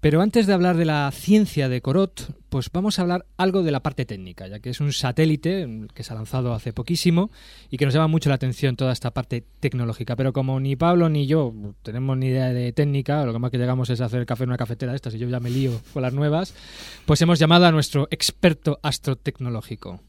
[0.00, 3.72] Pero antes de hablar de la ciencia de Corot, pues vamos a hablar algo de
[3.72, 7.32] la parte técnica, ya que es un satélite que se ha lanzado hace poquísimo
[7.68, 10.14] y que nos llama mucho la atención toda esta parte tecnológica.
[10.14, 13.58] Pero como ni Pablo ni yo tenemos ni idea de técnica, lo que más que
[13.58, 15.50] llegamos es a hacer el café en una cafetera de estas y yo ya me
[15.50, 16.54] lío con las nuevas,
[17.04, 20.00] pues hemos llamado a nuestro experto astrotecnológico.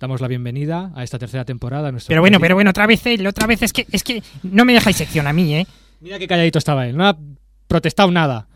[0.00, 1.92] Damos la bienvenida a esta tercera temporada.
[1.92, 4.64] nuestro Pero bueno, pero bueno, otra vez él, otra vez es que, es que no
[4.64, 5.66] me dejáis sección a mí, ¿eh?
[6.00, 7.18] Mira qué calladito estaba él, no ha
[7.68, 8.48] protestado nada.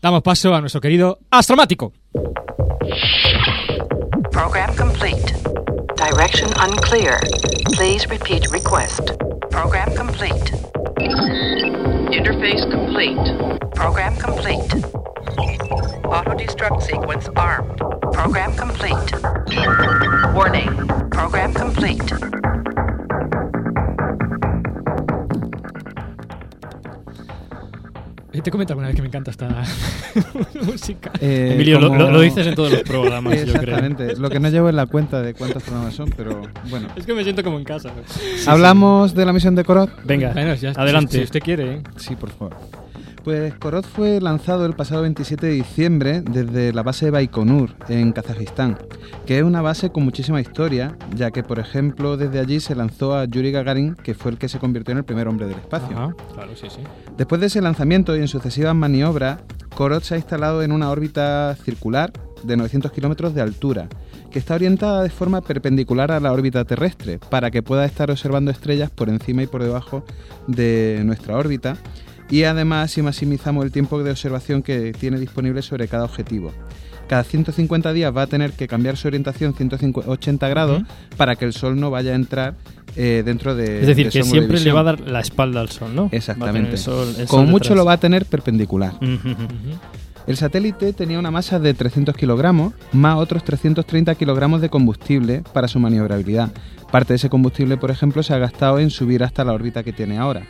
[0.00, 1.92] Damos paso a nuestro querido Astromático.
[4.30, 5.34] Program complete.
[5.96, 7.18] Direction unclear.
[7.72, 9.10] Please repeat request.
[9.50, 10.52] Program complete.
[12.12, 13.18] Interface complete.
[13.74, 14.72] Program complete.
[16.04, 17.76] Auto destruct sequence armed.
[18.12, 19.12] Program complete.
[20.32, 20.70] Warning.
[21.10, 22.12] Program complete.
[28.42, 29.48] Te comento alguna vez que me encanta esta
[30.62, 31.10] música.
[31.20, 33.76] Eh, Emilio, lo- como- lo- lo dices en todos los programas, yo creo.
[33.76, 34.16] Exactamente.
[34.16, 36.88] Lo que no llevo es la cuenta de cuántos programas son, pero bueno.
[36.96, 37.90] Es que me siento como en casa.
[38.46, 39.90] ¿Hablamos de la misión de Korot?
[40.04, 41.18] Venga, Bueno, ya- adelante.
[41.18, 41.82] Si usted quiere, ¿eh?
[41.96, 42.56] Sí, por favor.
[43.28, 48.12] Pues Korot fue lanzado el pasado 27 de diciembre desde la base de Baikonur, en
[48.12, 48.78] Kazajistán,
[49.26, 53.14] que es una base con muchísima historia, ya que, por ejemplo, desde allí se lanzó
[53.14, 55.94] a Yuri Gagarin, que fue el que se convirtió en el primer hombre del espacio.
[55.94, 56.80] Ajá, claro, sí, sí.
[57.18, 59.40] Después de ese lanzamiento y en sucesivas maniobras,
[59.76, 62.10] Korot se ha instalado en una órbita circular
[62.44, 63.88] de 900 kilómetros de altura,
[64.30, 68.50] que está orientada de forma perpendicular a la órbita terrestre, para que pueda estar observando
[68.50, 70.02] estrellas por encima y por debajo
[70.46, 71.76] de nuestra órbita,
[72.30, 76.52] y además si maximizamos el tiempo de observación que tiene disponible sobre cada objetivo.
[77.08, 80.82] Cada 150 días va a tener que cambiar su orientación 180 grados
[81.16, 82.54] para que el Sol no vaya a entrar
[82.96, 85.70] eh, dentro de Es decir, de que siempre le va a dar la espalda al
[85.70, 86.08] sol, ¿no?
[86.12, 86.72] Exactamente.
[86.72, 88.92] el sol- el Como mucho lo va a tener perpendicular.
[90.26, 95.68] El satélite tenía una masa de 300 kilogramos más otros 330 kilogramos de combustible para
[95.68, 96.50] su maniobrabilidad.
[96.92, 99.92] Parte de ese combustible, por ejemplo, se ha gastado en subir hasta la órbita que
[99.94, 100.42] tiene ahora.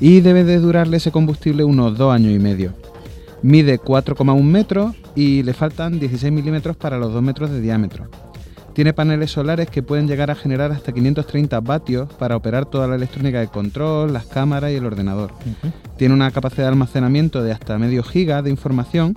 [0.00, 2.72] Y debe de durarle ese combustible unos dos años y medio.
[3.42, 8.08] Mide 4,1 metros y le faltan 16 milímetros para los 2 metros de diámetro.
[8.78, 12.94] Tiene paneles solares que pueden llegar a generar hasta 530 vatios para operar toda la
[12.94, 15.32] electrónica de control, las cámaras y el ordenador.
[15.96, 19.16] Tiene una capacidad de almacenamiento de hasta medio giga de información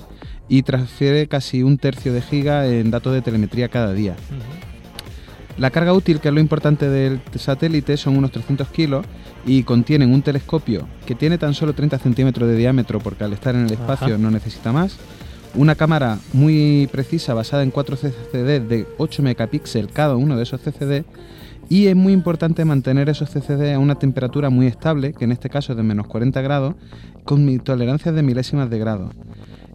[0.50, 4.16] y transfiere casi un tercio de giga en datos de telemetría cada día.
[5.62, 9.06] La carga útil, que es lo importante del satélite, son unos 300 kilos
[9.46, 13.54] y contienen un telescopio que tiene tan solo 30 centímetros de diámetro porque al estar
[13.54, 14.18] en el espacio Ajá.
[14.18, 14.98] no necesita más,
[15.54, 20.62] una cámara muy precisa basada en 4 CCD de 8 megapíxeles cada uno de esos
[20.62, 21.06] CCD
[21.70, 25.52] y es muy importante mantener esos CCD a una temperatura muy estable, que en este
[25.52, 26.74] caso es de menos 40 grados,
[27.24, 29.12] con tolerancias de milésimas de grado.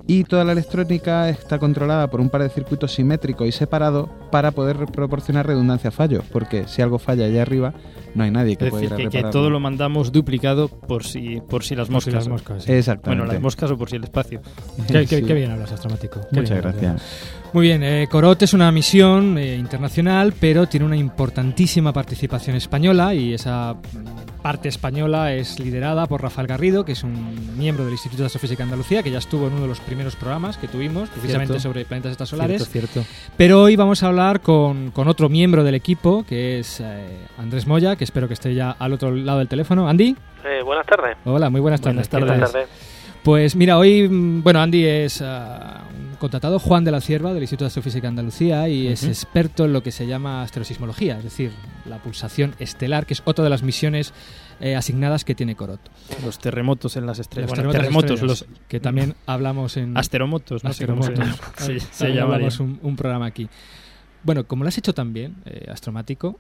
[0.09, 4.53] Y toda la electrónica está controlada por un par de circuitos simétricos y separados para
[4.53, 7.75] poder proporcionar redundancia a fallos, porque si algo falla allá arriba,
[8.16, 10.68] no hay nadie que Es pueda decir, ir a que, que todo lo mandamos duplicado
[10.68, 12.14] por si, por si las Por si moscas.
[12.14, 12.72] las moscas, sí.
[12.72, 13.20] Exactamente.
[13.22, 14.40] Bueno, las moscas o por si el espacio.
[14.88, 15.22] Qué, qué- Sí.
[15.24, 16.20] qué bien hablas, Astromático.
[16.33, 17.02] Qué Muchas gracias.
[17.52, 23.14] Muy bien, eh, Corot es una misión eh, internacional, pero tiene una importantísima participación española
[23.14, 23.76] y esa
[24.42, 28.59] parte española es liderada por Rafael Garrido, que es un miembro del Instituto de Astrofísica
[28.59, 31.62] de Andalucía, que ya estuvo en uno de los primeros programas que tuvimos, precisamente Cierto.
[31.68, 32.68] sobre planetas extrasolares.
[32.68, 33.11] Cierto, cierto.
[33.37, 36.85] Pero hoy vamos a hablar con, con otro miembro del equipo, que es eh,
[37.38, 39.88] Andrés Moya, que espero que esté ya al otro lado del teléfono.
[39.88, 40.16] Andy.
[40.45, 41.16] Eh, buenas tardes.
[41.25, 41.97] Hola, muy buenas tardes.
[41.97, 42.29] Buenas tardes.
[42.29, 42.69] Buenas tardes.
[43.23, 47.64] Pues mira, hoy, mm, bueno, Andy es un contratado, Juan de la Cierva, del Instituto
[47.64, 51.51] de Astrofísica de Andalucía, y es experto en lo que se llama asterosismología, es decir,
[51.87, 54.14] la pulsación estelar, que es otra de las misiones
[54.61, 55.81] eh, asignadas que tiene Corot.
[56.25, 57.51] Los terremotos en las estrellas.
[57.51, 59.97] Los Bueno, terremotos terremotos, estrellas, los que también hablamos en...
[59.99, 61.19] asteromotos, no Asteromotos.
[61.59, 63.49] se, Ahí- se hablamos un, un programa aquí.
[64.23, 66.38] Bueno, como lo has hecho también, eh, Astromático,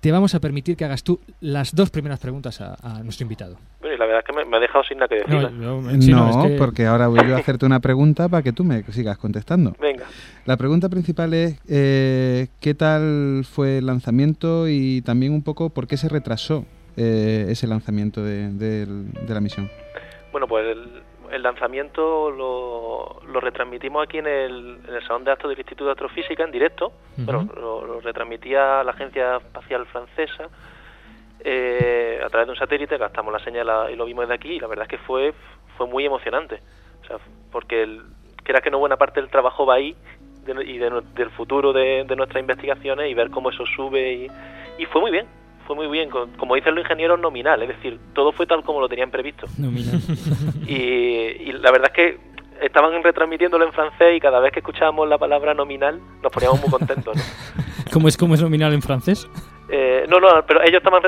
[0.00, 3.56] te vamos a permitir que hagas tú las dos primeras preguntas a, a nuestro invitado.
[3.80, 5.50] Bueno, y la verdad es que me, me ha dejado sin nada que decir.
[5.52, 8.42] No, No, sí, no, es que- porque ahora voy yo a hacerte una pregunta para
[8.42, 9.74] que tú me sigas contestando.
[9.80, 10.04] Venga.
[10.46, 15.86] La pregunta principal es eh, ¿qué tal fue el lanzamiento y también un poco por
[15.86, 16.64] qué se retrasó
[16.96, 19.68] eh, ese lanzamiento de, de la misión?
[20.32, 25.32] Bueno, pues el, el lanzamiento lo, lo retransmitimos aquí en el, en el Salón de
[25.32, 26.86] Actos del Instituto de Astrofísica en directo.
[26.86, 27.24] Ujú.
[27.24, 30.48] Bueno, lo, lo retransmitía la Agencia Espacial Francesa
[31.40, 34.60] eh, a través de un satélite, gastamos la señal y lo vimos desde aquí y
[34.60, 35.32] la verdad es que fue,
[35.76, 36.60] fue muy emocionante.
[37.02, 37.18] O sea,
[37.52, 38.02] porque el,
[38.42, 39.94] quieras que no buena parte del trabajo va ahí
[40.44, 44.30] de- y de del futuro de, de nuestras investigaciones y ver cómo eso sube y,
[44.78, 45.26] y fue muy bien.
[45.68, 48.88] Fue muy bien, como dicen los ingenieros, nominal, es decir, todo fue tal como lo
[48.88, 49.46] tenían previsto.
[49.58, 50.00] Nominal.
[50.66, 52.18] Y, y la verdad es que
[52.64, 56.70] estaban retransmitiéndolo en francés y cada vez que escuchábamos la palabra nominal nos poníamos muy
[56.70, 57.14] contentos.
[57.14, 57.22] ¿no?
[57.92, 59.28] ¿Cómo es, cómo es nominal en francés?
[59.68, 61.02] Eh, no, no, pero ellos estaban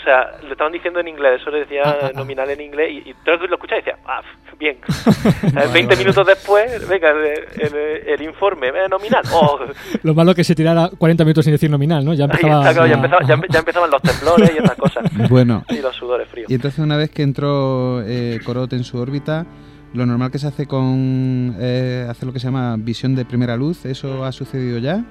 [0.00, 2.90] o sea, lo estaban diciendo en inglés, eso le decía Ah, ah, nominal en inglés
[2.92, 4.20] y, y todo el que lo escuchaba decía, ah,
[4.58, 4.78] bien.
[4.86, 5.72] ¿Sabes?
[5.72, 7.18] 20 minutos después, venga, el,
[7.60, 9.58] el- el informe, eh, nominal, oh,
[10.02, 12.14] Lo malo que se tirara 40 minutos sin decir nominal, ¿no?
[12.14, 12.72] Ya empezaba...
[12.72, 15.04] ya, empezaba- ya ya empezaban los temblores y esas cosas.
[15.28, 15.64] Bueno.
[15.68, 16.50] Y los sudores fríos.
[16.50, 19.46] Y entonces una vez que entró eh, Corot en su órbita,
[19.94, 23.56] lo normal que se hace con eh, hacer lo que se llama visión de primera
[23.56, 25.02] luz, ¿eso ha sucedido ya?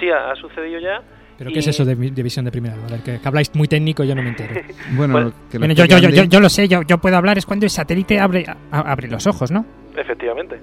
[0.00, 1.00] Sí, ha, ha sucedido ya.
[1.42, 2.74] ¿Pero y- qué es eso de, de visión de primera?
[2.74, 4.54] A ver, que, que habláis muy técnico yo no me entero.
[4.96, 7.16] Bueno, Bueno, que lo Bueno, yo, yo, yo, yo, yo lo sé, yo, yo puedo
[7.16, 9.64] hablar, es cuando el satélite abre, a- abre los ojos, ¿no?
[9.96, 10.60] Efectivamente.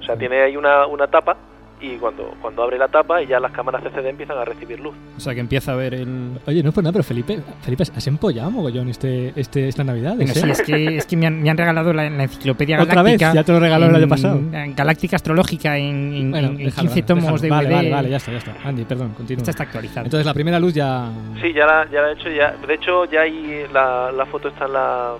[0.00, 1.36] O sea, tiene ahí una, una tapa
[1.80, 4.94] y cuando, cuando abre la tapa y ya las cámaras CCD empiezan a recibir luz.
[5.16, 6.38] O sea, que empieza a ver el...
[6.46, 10.16] Oye, no por nada, pero Felipe, Felipe, has empollado mogollón este, este, esta Navidad.
[10.26, 13.18] Sí, es que, es que me, han, me han regalado la, la enciclopedia ¿Otra vez?
[13.18, 13.34] galáctica.
[13.34, 14.36] Ya te lo regaló el año pasado.
[14.52, 17.20] en Galáctica Astrológica en, en- Bueno, en- déjalo, 15 déjalo.
[17.26, 17.74] tomos de Vale, DVD.
[17.76, 18.54] vale, vale, ya está, ya está.
[18.64, 19.38] Andy, perdón, continúa.
[19.42, 20.04] Esta está actualizada.
[20.06, 21.08] Entonces la primera luz ya...
[21.40, 22.28] Sí, ya la, ya la he hecho.
[22.30, 25.12] Ya, de hecho, ya hay la, la foto está en la,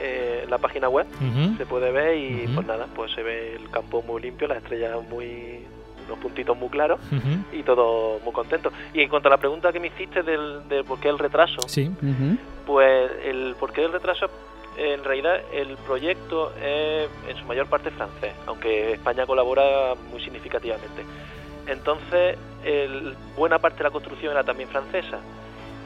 [0.00, 1.06] eh, en la página web.
[1.58, 4.96] Se puede ver y pues nada, pues se ve el campo muy limpio, las estrellas
[5.10, 5.64] muy
[6.06, 7.00] unos puntitos muy claros
[7.52, 8.70] y todo muy contento.
[8.94, 11.62] Y en cuanto a la pregunta que me hiciste del, del por qué el retraso,
[11.68, 11.90] Sí.
[12.66, 14.26] Pues el por qué el retraso
[14.76, 21.02] en realidad el proyecto es en su mayor parte francés, aunque España colabora muy significativamente.
[21.66, 25.18] Entonces, el- buena parte de la construcción era también francesa.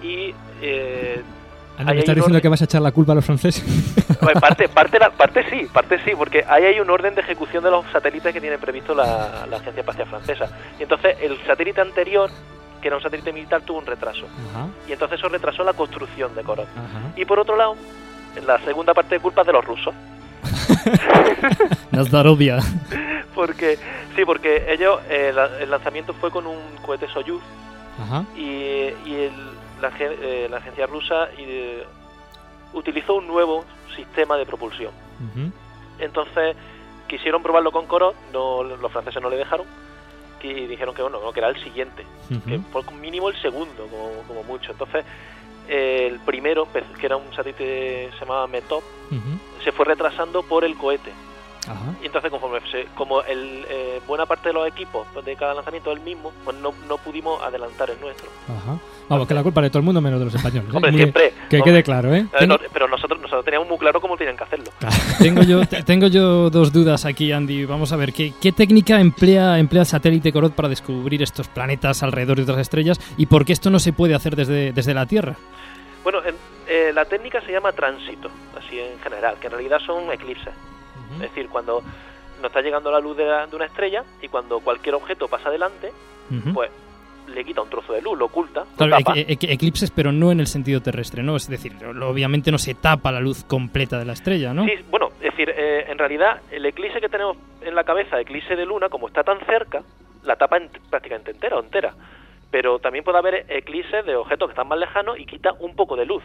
[0.03, 1.23] Y eh,
[1.79, 3.65] Ahí ¿me estás diciendo orden- que vas a echar la culpa a los franceses?
[4.21, 7.65] Bueno, parte, parte, la- parte sí, parte sí, porque ahí hay un orden de ejecución
[7.65, 10.49] de los satélites que tiene previsto la, la Agencia Espacial Francesa.
[10.79, 12.29] Y entonces el satélite anterior,
[12.83, 14.27] que era un satélite militar, tuvo un retraso.
[14.51, 16.67] Ajá, Y entonces eso retrasó la construcción de Korot.
[16.77, 17.13] ajá.
[17.17, 17.77] Y por otro lado,
[18.47, 19.95] la segunda parte de culpa es de los rusos.
[21.91, 22.59] Nazdarovia.
[23.35, 23.79] Porque,
[24.17, 27.41] sí, porque ellos, eh, la- el lanzamiento fue con un cohete Soyuz
[27.99, 28.25] Ajá.
[28.37, 28.41] y,
[29.07, 31.85] y el- la, eh, la agencia rusa eh,
[32.73, 33.65] utilizó un nuevo
[33.97, 34.93] sistema de propulsión.
[35.99, 36.57] Entonces
[37.09, 39.67] quisieron probarlo con Corot, no, los franceses no le dejaron
[40.43, 42.07] y dijeron que bueno, no, que era el siguiente,
[42.47, 44.73] que por mínimo el segundo, como, como mucho.
[44.73, 45.05] Entonces
[45.69, 46.67] eh, el primero,
[46.99, 48.83] que era un satélite se llamaba Metop,
[49.63, 51.13] se fue retrasando por el cohete.
[51.69, 51.95] Ajá.
[52.03, 55.93] Y entonces conforme se- como el, eh, buena parte de los equipos de cada lanzamiento
[55.93, 58.29] es el mismo, pues no, no pudimos adelantar el nuestro.
[58.49, 58.79] Ajá.
[59.09, 60.71] Vamos, que la culpa de todo el mundo menos de los españoles.
[60.73, 60.77] ¿eh?
[60.77, 61.33] Hombre, Muy- siempre.
[61.51, 61.73] Que hombre.
[61.73, 62.27] quede claro, ¿eh?
[62.73, 64.71] Pero nosotros, nosotros teníamos muy claro cómo tenían que hacerlo.
[65.19, 67.65] tengo, yo, te- tengo yo dos dudas aquí, Andy.
[67.67, 72.03] Vamos a ver, ¿qué, qué técnica emplea, emplea el satélite Corot para descubrir estos planetas
[72.03, 75.07] alrededor de otras estrellas y por qué esto no se puede hacer desde, desde la
[75.07, 75.35] Tierra?
[76.05, 76.37] Bueno, en-
[76.69, 80.55] eh, la técnica se llama tránsito, así en general, que en realidad son eclipses.
[81.15, 81.83] Es decir, cuando
[82.39, 85.49] nos está llegando la luz de, la- de una estrella y cuando cualquier objeto pasa
[85.49, 85.93] adelante,
[86.31, 86.53] Ujú.
[86.55, 86.71] pues
[87.29, 90.41] le quita un trozo de luz, lo oculta, Claro, e- e- eclipses, pero no en
[90.41, 91.37] el sentido terrestre, ¿no?
[91.37, 94.65] Es decir, obviamente no se tapa la luz completa de la estrella, ¿no?
[94.65, 98.57] Sí, bueno, es decir, eh, en realidad el eclipse que tenemos en la cabeza, eclipse
[98.57, 99.83] de luna, como está tan cerca,
[100.25, 101.95] la tapa ent- prácticamente entera o entera.
[102.51, 105.95] Pero también puede haber eclipses de objetos que están más lejanos y quita un poco
[105.95, 106.25] de luz.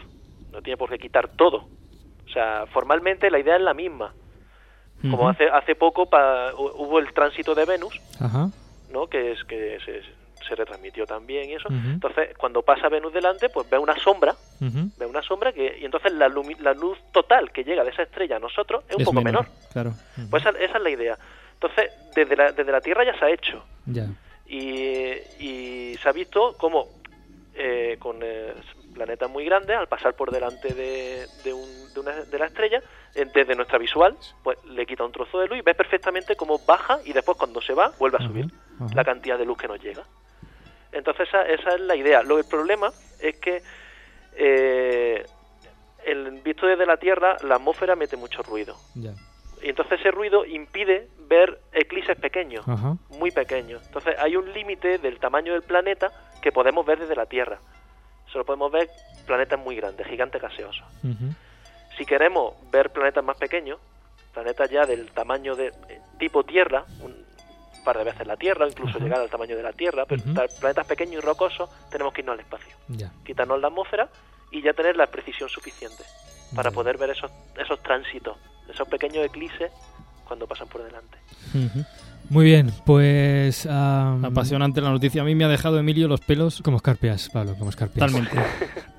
[0.52, 1.68] No tiene por qué quitar todo.
[2.26, 4.12] O sea, formalmente la idea es la misma.
[5.02, 8.48] Como hace hace poco pa- hu- hubo el tránsito de Venus, Ajá.
[8.90, 9.06] ¿no?
[9.08, 10.02] Que es que se,
[10.46, 11.68] se retransmitió también y eso.
[11.70, 16.12] Entonces, cuando pasa Venus delante, pues ve una sombra ve una sombra que y entonces
[16.12, 19.46] la, luz total que llega de esa estrella a nosotros es un poco menor.
[19.72, 19.92] Claro.
[20.30, 21.18] Pues esa, esa es la idea.
[21.54, 24.06] Entonces, desde la, desde la Tierra ya se ha hecho Ya.
[24.46, 26.88] y, y se ha visto cómo
[27.54, 28.52] eh, con eh,
[28.96, 32.80] planetas muy grandes, al pasar por delante de, de, un- de una, de la estrella,
[33.14, 36.98] desde nuestra visual, pues le quita un trozo de luz y ves perfectamente cómo baja
[37.04, 38.46] y después cuando se va vuelve a subir
[38.94, 40.02] la cantidad de luz que nos llega.
[40.92, 42.22] Entonces esa, esa es la idea.
[42.22, 42.90] Lo, el problema
[43.20, 43.62] es que
[44.36, 45.24] eh,
[46.04, 48.76] el, visto desde la Tierra, la atmósfera mete mucho ruido.
[49.62, 52.64] Y entonces ese ruido impide ver eclipses pequeños,
[53.18, 53.82] muy pequeños.
[53.86, 57.58] Entonces hay un límite del tamaño del planeta que podemos ver desde la Tierra.
[58.36, 58.90] Solo podemos ver
[59.24, 60.84] planetas muy grandes, gigantes gaseosos.
[61.96, 63.78] Si queremos ver planetas más pequeños,
[64.34, 67.14] planetas ya del tamaño de eh, tipo Tierra, un
[67.82, 69.04] par de veces la Tierra, incluso Ajá.
[69.06, 70.22] llegar al tamaño de la Tierra, pero
[70.60, 73.10] planetas pequeños y rocosos, tenemos que irnos al espacio, Ya.
[73.24, 74.10] quitarnos la atmósfera
[74.50, 76.04] y ya tener la precisión suficiente
[76.54, 78.36] para poder ver esos, esos tránsitos,
[78.68, 79.72] esos pequeños eclipses
[80.28, 81.16] cuando pasan por delante.
[82.28, 83.66] Muy bien, pues...
[83.66, 85.22] am, Apasionante la noticia.
[85.22, 86.60] A mí me ha dejado Emilio los pelos.
[86.62, 88.10] Como escarpias, Pablo, como escarpias.
[88.10, 88.36] Totalmente.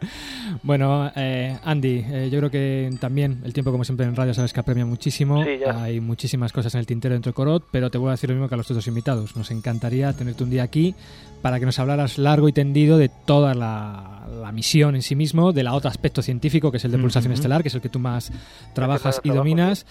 [0.63, 4.53] bueno, eh, Andy, eh, yo creo que también el tiempo, como siempre en radio, sabes
[4.53, 5.43] que apremia muchísimo.
[5.43, 5.84] Sí, ya.
[5.84, 8.36] Hay muchísimas cosas en el tintero dentro de Corot, pero te voy a decir lo
[8.36, 9.36] mismo que a los otros invitados.
[9.36, 10.95] Nos encantaría tenerte un día aquí
[11.41, 15.51] para que nos hablaras largo y tendido de toda la, la misión en sí mismo,
[15.53, 17.99] del otro aspecto científico, que es el de pulsación estelar, que es el que tú
[17.99, 18.32] más
[18.73, 19.86] trabajas y trabajo, dominas.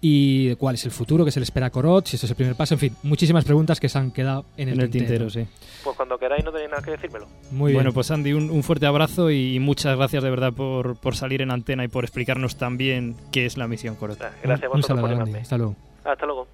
[0.00, 2.30] Y de cuál es el futuro que se le espera a Corot, si esto es
[2.30, 4.90] el primer paso, en fin, muchísimas preguntas que se han quedado en el, En el
[4.90, 5.44] tintero, sí.
[5.82, 7.26] Pues cuando queráis no tenéis nada que decírmelo.
[7.50, 7.94] Muy bueno, bien.
[7.94, 11.50] pues Andy, un, un fuerte abrazo y muchas gracias de verdad por, por salir en
[11.50, 14.18] antena y por explicarnos también qué es la misión Corot.
[14.42, 15.38] Gracias a un saludo, por Andy.
[15.38, 15.74] Hasta luego.
[16.04, 16.46] Hasta luego.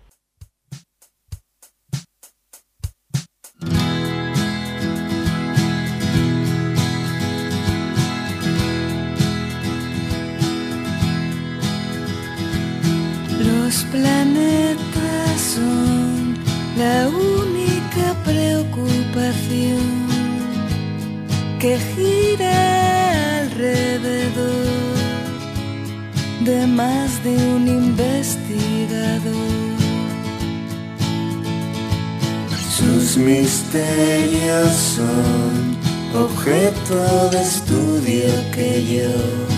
[13.74, 16.38] Los planetas son
[16.78, 19.82] la única preocupación
[21.58, 24.94] que gira alrededor
[26.44, 29.32] de más de un investigador.
[32.78, 35.76] Sus misterios son
[36.14, 39.53] objeto de estudio que yo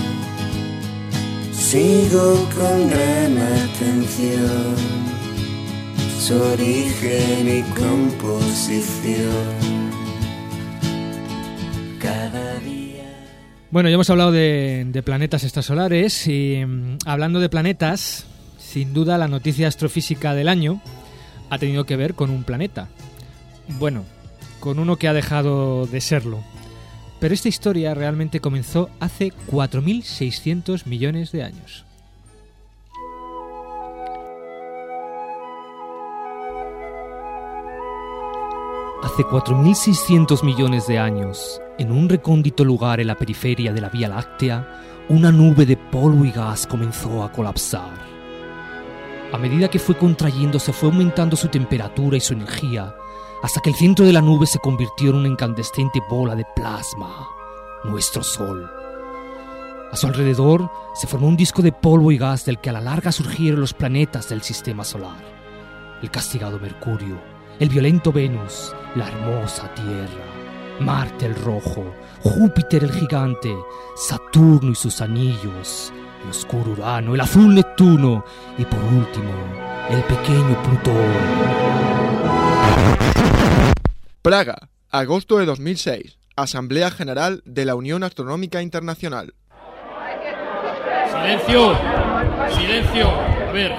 [1.67, 4.75] sigo con gran atención.
[6.17, 9.11] Su origen y composición.
[11.99, 13.03] Cada día.
[13.69, 18.25] Bueno, ya hemos hablado de, planetas extrasolares y mm, hablando de planetas,
[18.57, 20.81] sin duda la noticia astrofísica del año
[21.49, 22.87] ha tenido que ver con un planeta.
[23.77, 24.05] Bueno,
[24.61, 26.41] con uno que ha dejado de serlo.
[27.19, 31.83] Pero esta historia realmente comenzó hace 4.600 millones de años.
[39.03, 44.09] Hace 4.600 millones de años, en un recóndito lugar en la periferia de la Vía
[44.09, 44.67] Láctea,
[45.09, 47.93] una nube de polvo y gas comenzó a colapsar.
[49.31, 52.93] A medida que fue contrayéndose fue aumentando su temperatura y su energía,
[53.41, 57.29] hasta que el centro de la nube se convirtió en una incandescente bola de plasma,
[57.83, 58.69] nuestro Sol.
[59.91, 62.81] A su alrededor se formó un disco de polvo y gas del que a la
[62.81, 65.17] larga surgieron los planetas del sistema solar.
[66.01, 67.17] El castigado Mercurio,
[67.59, 70.37] el violento Venus, la hermosa Tierra,
[70.79, 73.55] Marte el rojo, Júpiter el gigante,
[73.95, 75.91] Saturno y sus anillos,
[76.23, 78.23] el oscuro Urano, el azul Neptuno
[78.57, 79.31] y por último,
[79.89, 81.86] el pequeño Plutón.
[84.21, 86.17] Praga, agosto de 2006.
[86.35, 89.33] Asamblea General de la Unión Astronómica Internacional.
[91.09, 91.75] Silencio,
[92.59, 93.09] silencio.
[93.09, 93.73] A ver,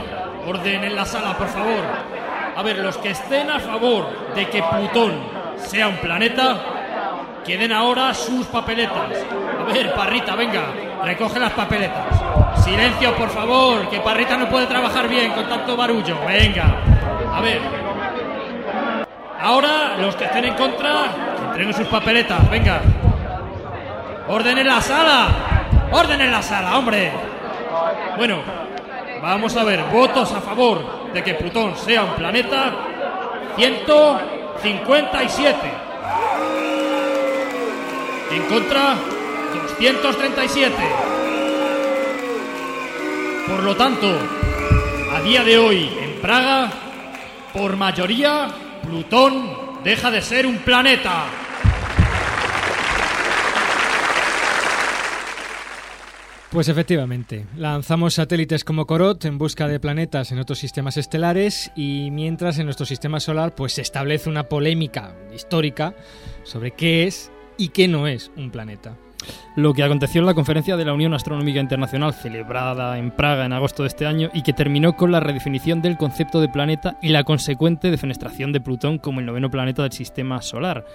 [0.47, 1.85] orden en la sala, por favor.
[2.57, 5.13] A ver, los que estén a favor de que Plutón
[5.57, 9.19] sea un planeta, que den ahora sus papeletas.
[9.61, 10.73] A ver, Parrita, venga,
[11.05, 12.65] recoge las papeletas.
[12.65, 16.17] Silencio, por favor, que Parrita no puede trabajar bien con tanto barullo.
[16.27, 16.83] Venga,
[17.33, 17.88] a ver.
[19.41, 21.29] Ahora, los que estén en contra,
[21.59, 22.81] Entreguen sus papeletas, venga.
[24.29, 25.27] ¡Orden en la sala!
[25.91, 27.11] ¡Orden en la sala, hombre!
[28.17, 28.39] Bueno,
[29.21, 29.83] vamos a ver.
[29.93, 32.71] Votos a favor de que Plutón sea un planeta.
[33.57, 35.57] 157.
[38.31, 38.95] En contra,
[39.81, 40.77] 237.
[43.49, 44.17] Por lo tanto,
[45.13, 46.71] a día de hoy en Praga,
[47.53, 48.47] por mayoría,
[48.89, 51.27] Plutón deja de ser un planeta.
[56.51, 62.09] Pues efectivamente, lanzamos satélites como Corot en busca de planetas en otros sistemas estelares y
[62.11, 65.95] mientras en nuestro sistema solar pues se establece una polémica histórica
[66.45, 68.97] sobre qué es y qué no es un planeta.
[69.57, 73.53] Lo que aconteció en la conferencia de la Unión Astronómica Internacional celebrada en Praga en
[73.53, 77.09] agosto de este año y que terminó con la redefinición del concepto de planeta y
[77.09, 80.87] la consecuente defenestración de Plutón como el noveno planeta del sistema solar,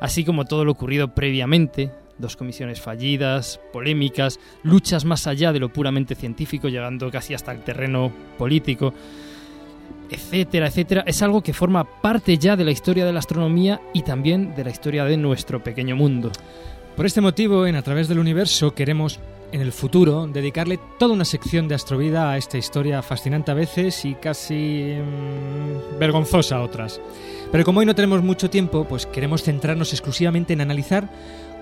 [0.00, 5.72] así como todo lo ocurrido previamente dos comisiones fallidas, polémicas, luchas más allá de lo
[5.72, 8.92] puramente científico, llegando casi hasta el terreno político,
[10.10, 14.02] etcétera, etcétera, es algo que forma parte ya de la historia de la astronomía y
[14.02, 16.30] también de la historia de nuestro pequeño mundo.
[17.00, 19.20] Por este motivo, en A través del universo queremos
[19.52, 24.04] en el futuro dedicarle toda una sección de astrovida a esta historia fascinante a veces
[24.04, 27.00] y casi mm, vergonzosa a otras.
[27.50, 31.08] Pero como hoy no tenemos mucho tiempo, pues queremos centrarnos exclusivamente en analizar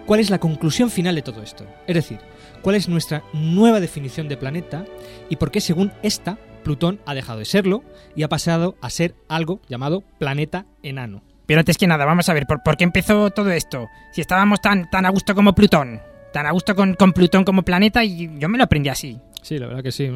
[0.06, 1.64] cuál es la conclusión final de todo esto.
[1.86, 2.18] Es decir,
[2.60, 4.86] cuál es nuestra nueva definición de planeta
[5.28, 7.84] y por qué según esta, Plutón ha dejado de serlo
[8.16, 11.22] y ha pasado a ser algo llamado planeta enano.
[11.48, 13.88] Pero antes que nada, vamos a ver, ¿por, por qué empezó todo esto?
[14.12, 16.00] Si estábamos tan, tan a gusto como Plutón,
[16.32, 19.18] tan a gusto con, con Plutón como planeta y yo me lo aprendí así.
[19.42, 20.08] Sí, la verdad que sí.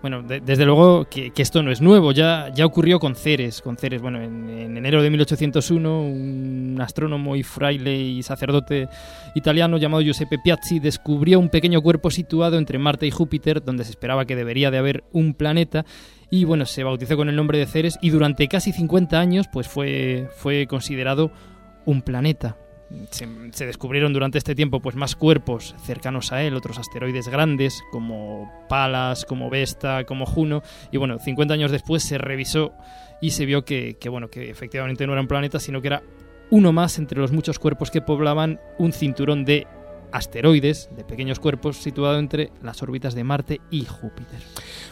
[0.00, 3.62] Bueno, de- desde luego que, que esto no es nuevo, ya, ya ocurrió con Ceres.
[3.62, 8.88] Con Ceres, bueno, en, en enero de 1801, un astrónomo y fraile y sacerdote
[9.34, 13.90] italiano llamado Giuseppe Piazzi descubrió un pequeño cuerpo situado entre Marte y Júpiter, donde se
[13.90, 15.86] esperaba que debería de haber un planeta.
[16.30, 19.68] Y bueno, se bautizó con el nombre de Ceres y durante casi 50 años pues
[19.68, 21.30] fue, fue considerado
[21.84, 22.56] un planeta.
[23.10, 28.52] Se, descubrieron durante este tiempo pues más cuerpos cercanos a él, otros asteroides grandes como
[28.68, 30.62] Palas, como Vesta, como Juno
[30.92, 32.74] y bueno, 50 años después se revisó
[33.20, 36.02] y se vio que, que, bueno, que efectivamente no era un planeta, sino que era
[36.50, 39.66] uno más entre los muchos cuerpos que poblaban un cinturón de
[40.12, 44.40] asteroides, de pequeños cuerpos situado entre las órbitas de Marte y Júpiter.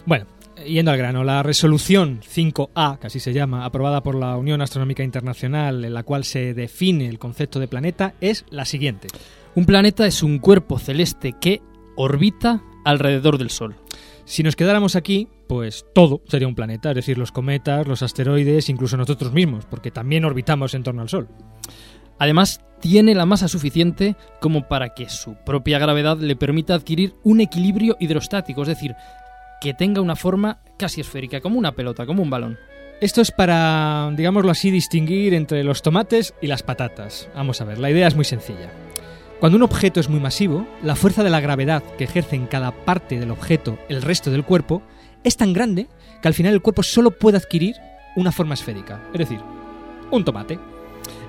[0.04, 0.26] Bueno,
[0.66, 5.02] yendo al grano, la resolución 5A, que así se llama, aprobada por la Unión Astronómica
[5.02, 9.08] Internacional, en la cual se define el concepto de planeta, es la siguiente.
[9.54, 11.60] Un planeta es un cuerpo celeste que
[11.96, 13.76] orbita alrededor del Sol.
[14.24, 18.68] Si nos quedáramos aquí, pues todo sería un planeta, es decir, los cometas, los asteroides,
[18.68, 21.28] incluso nosotros mismos, porque también orbitamos en torno al Sol.
[22.18, 27.40] Además, tiene la masa suficiente como para que su propia gravedad le permita adquirir un
[27.40, 28.94] equilibrio hidrostático, es decir,
[29.62, 32.58] que tenga una forma casi esférica, como una pelota, como un balón.
[33.00, 37.28] Esto es para, digámoslo así, distinguir entre los tomates y las patatas.
[37.36, 38.72] Vamos a ver, la idea es muy sencilla.
[39.38, 42.72] Cuando un objeto es muy masivo, la fuerza de la gravedad que ejerce en cada
[42.72, 44.82] parte del objeto el resto del cuerpo
[45.22, 45.86] es tan grande
[46.20, 47.76] que al final el cuerpo solo puede adquirir
[48.16, 49.38] una forma esférica, es decir,
[50.10, 50.58] un tomate.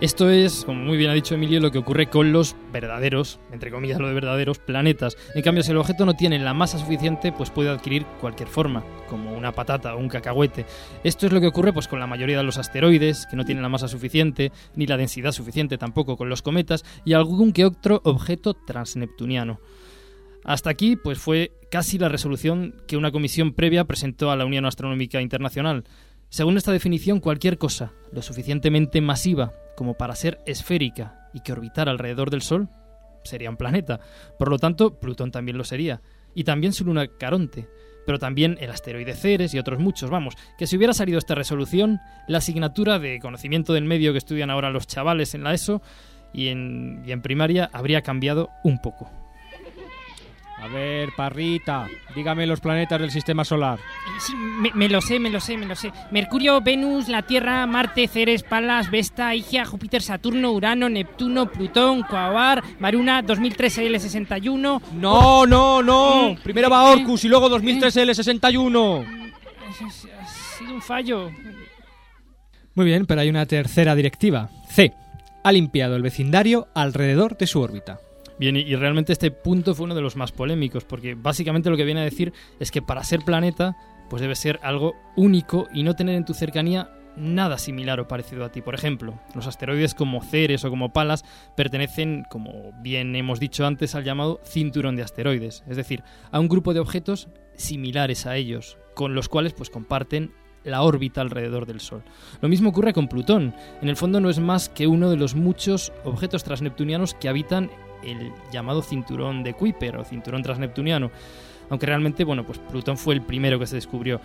[0.02, 3.72] Esto es, como muy bien ha dicho Emilio, lo que ocurre con los verdaderos, entre
[3.72, 5.16] comillas lo de verdaderos, planetas.
[5.34, 8.84] En cambio, si el objeto no tiene la masa suficiente, pues puede adquirir cualquier forma,
[9.08, 10.66] como una patata o un cacahuete.
[11.06, 13.64] Esto es lo que ocurre pues con la mayoría de los asteroides, que no tienen
[13.64, 18.02] la masa suficiente, ni la densidad suficiente tampoco con los cometas, y algún que otro
[18.04, 19.62] objeto transneptuniano.
[20.44, 24.66] Hasta aquí, pues fue casi la resolución que una comisión previa presentó a la Unión
[24.66, 25.86] Astronómica Internacional.
[26.34, 31.92] Según esta definición, cualquier cosa lo suficientemente masiva como para ser esférica y que orbitara
[31.92, 32.70] alrededor del Sol
[33.24, 34.00] sería un planeta.
[34.40, 36.02] Por lo tanto, Plutón también lo sería.
[36.34, 37.70] Y también su luna Caronte.
[38.08, 40.10] Pero también el asteroide Ceres y otros muchos.
[40.10, 44.50] Vamos, que si hubiera salido esta resolución, la asignatura de conocimiento del medio que estudian
[44.50, 45.84] ahora los chavales en la ESO
[46.34, 49.23] y en, y en primaria habría cambiado un poco.
[50.64, 53.80] A ver, Parrita, dígame los planetas del sistema solar.
[54.18, 55.92] Sí, me, me lo sé, me lo sé, me lo sé.
[56.10, 62.64] Mercurio, Venus, la Tierra, Marte, Ceres, Palas, Vesta, Higia, Júpiter, Saturno, Urano, Neptuno, Plutón, Coabar,
[62.80, 64.82] Maruna, 2013 L61.
[64.94, 66.30] No, no, no.
[66.32, 69.06] Mm, Primero va Orcus y luego 2013 L61.
[69.68, 71.30] Ha sido un fallo.
[72.74, 74.50] Muy bien, pero hay una tercera directiva.
[74.70, 74.94] C.
[75.44, 78.00] Ha limpiado el vecindario alrededor de su órbita.
[78.44, 81.86] Bien, y, realmente este punto fue uno de los más polémicos, porque básicamente lo que
[81.86, 83.78] viene a decir es que para ser planeta,
[84.10, 88.44] pues debe ser algo único y no tener en tu cercanía nada similar o parecido
[88.44, 88.62] a ti.
[88.62, 91.24] Por ejemplo, los asteroides como Ceres o como Palas
[91.56, 96.50] pertenecen, como bien hemos dicho antes, al llamado cinturón de asteroides, es decir, a un
[96.50, 100.34] grupo de objetos similares a ellos, con los cuales pues comparten
[100.66, 102.04] la órbita alrededor del Sol.
[102.42, 103.56] Lo mismo ocurre con Plutón.
[103.82, 107.70] En el fondo no es más que uno de los muchos objetos transneptunianos que habitan
[108.06, 111.12] el llamado cinturón de Kuiper o cinturón transneptuniano.
[111.70, 114.20] Aunque realmente, bueno, pues Plutón fue el primero que se descubrió.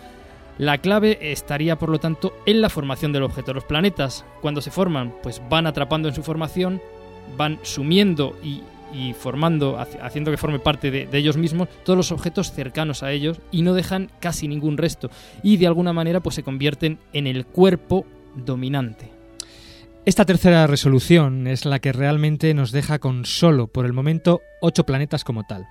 [0.57, 3.53] La clave estaría, por lo tanto, en la formación del objeto.
[3.53, 6.81] Los planetas, cuando se forman, pues van atrapando en su formación,
[7.37, 8.61] van sumiendo y,
[9.13, 13.11] formando, haci- haciendo que forme parte de, de ellos mismos, todos los objetos cercanos a
[13.13, 15.09] ellos y no dejan casi ningún resto.
[15.43, 18.05] Y de alguna manera, pues se convierten en el cuerpo
[18.35, 19.18] dominante.
[20.09, 24.83] Esta tercera resolución es la que realmente nos deja con solo, por el momento, ocho
[24.83, 25.67] planetas como tal.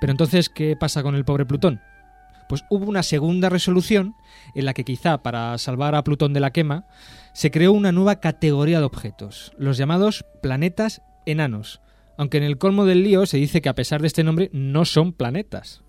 [0.00, 1.82] Pero entonces, ¿qué pasa con el pobre Plutón?
[2.48, 4.14] Pues hubo una segunda resolución
[4.54, 6.86] en la que quizá para salvar a Plutón de la quema,
[7.34, 11.82] se creó una nueva categoría de objetos, los llamados planetas enanos,
[12.16, 14.86] aunque en el colmo del lío se dice que a pesar de este nombre no
[14.86, 15.82] son planetas.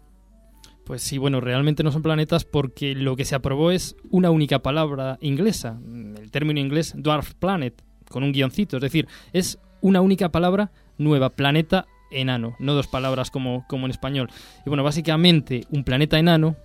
[0.89, 4.57] Pues sí, bueno, realmente no son planetas porque lo que se aprobó es una única
[4.57, 7.79] palabra inglesa, el término inglés dwarf planet,
[8.09, 13.29] con un guioncito, es decir, es una única palabra nueva, planeta enano, no dos palabras
[13.29, 14.31] como, como en español.
[14.65, 16.55] Y bueno, básicamente un planeta enano,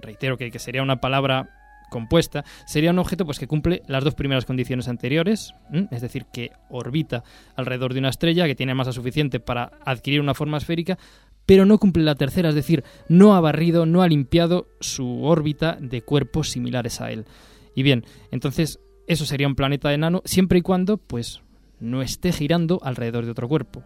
[0.00, 1.50] reitero que, que sería una palabra
[1.90, 5.54] compuesta, sería un objeto pues que cumple las dos primeras condiciones anteriores,
[5.90, 7.24] es decir, que orbita
[7.56, 10.98] alrededor de una estrella, que tiene masa suficiente para adquirir una forma esférica,
[11.46, 15.76] pero no cumple la tercera, es decir, no ha barrido, no ha limpiado su órbita
[15.80, 17.26] de cuerpos similares a él.
[17.74, 21.42] Y bien, entonces eso sería un planeta enano siempre y cuando pues
[21.80, 23.82] no esté girando alrededor de otro cuerpo,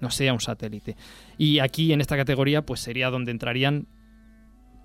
[0.00, 0.96] no sea un satélite.
[1.36, 3.86] Y aquí en esta categoría pues sería donde entrarían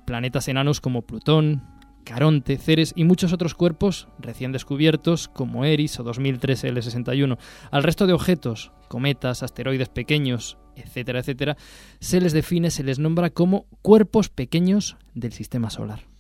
[0.06, 1.64] planetas enanos como Plutón,
[2.04, 7.38] Caronte, Ceres y muchos otros cuerpos recién descubiertos como Eris o 2003 L61.
[7.72, 11.58] Al resto de objetos, cometas, asteroides pequeños, etcétera, etcétera,
[12.00, 16.14] se les define, se les nombra como cuerpos pequeños del sistema solar.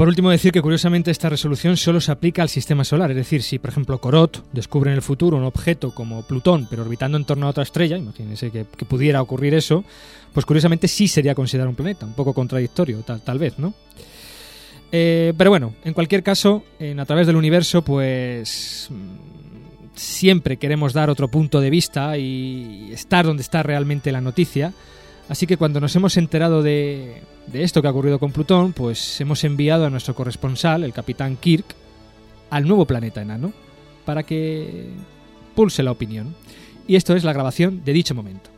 [0.00, 3.42] Por último, decir que curiosamente esta resolución solo se aplica al sistema solar, es decir,
[3.42, 7.26] si por ejemplo Corot descubre en el futuro un objeto como Plutón, pero orbitando en
[7.26, 9.84] torno a otra estrella, imagínense que, pudiera ocurrir eso,
[10.32, 13.74] pues curiosamente sí sería considerado un planeta, un poco contradictorio, tal, tal vez, ¿no?
[14.90, 18.88] Eh, pero bueno, en cualquier caso, en A través del universo, pues
[19.94, 24.72] siempre queremos dar otro punto de vista y estar donde está realmente la noticia.
[25.28, 29.20] Así que cuando nos hemos enterado de, de esto que ha ocurrido con Plutón, pues
[29.20, 31.66] hemos enviado a nuestro corresponsal, el capitán Kirk,
[32.50, 33.52] al nuevo planeta enano,
[34.04, 34.88] para que
[35.54, 36.34] pulse la opinión.
[36.86, 38.50] Y esto es la grabación de dicho momento.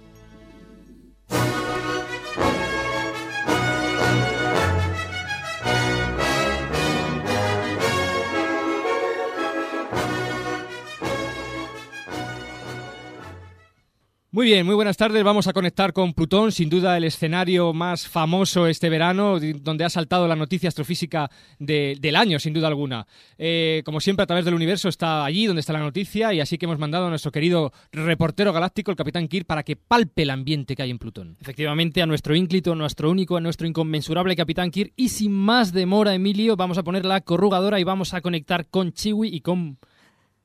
[14.34, 15.22] Muy bien, muy buenas tardes.
[15.24, 19.90] Vamos a conectar con Plutón, sin duda el escenario más famoso este verano, donde ha
[19.90, 23.06] saltado la noticia astrofísica de- del año, sin duda alguna.
[23.36, 26.56] Eh, como siempre, a través del universo está allí donde está la noticia, y así
[26.56, 30.30] que hemos mandado a nuestro querido reportero galáctico, el capitán Kirk, para que palpe el
[30.30, 31.36] ambiente que hay en Plutón.
[31.38, 34.94] Efectivamente, a nuestro ínclito, a nuestro único, a nuestro inconmensurable Capitán Kirk.
[34.96, 38.92] Y sin más demora, Emilio, vamos a poner la corrugadora y vamos a conectar con
[38.92, 39.76] Chiwi y con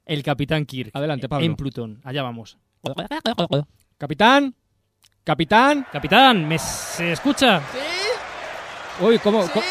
[0.06, 0.92] el Capitán Kirk.
[0.94, 1.46] Adelante, Pablo.
[1.46, 2.02] En Plutón.
[2.04, 2.58] Allá vamos.
[3.98, 4.54] Capitán,
[5.24, 5.88] capitán.
[5.92, 7.62] Capitán, ¿me se escucha?
[9.00, 9.48] Uy, ¿cómo?
[9.50, 9.64] co-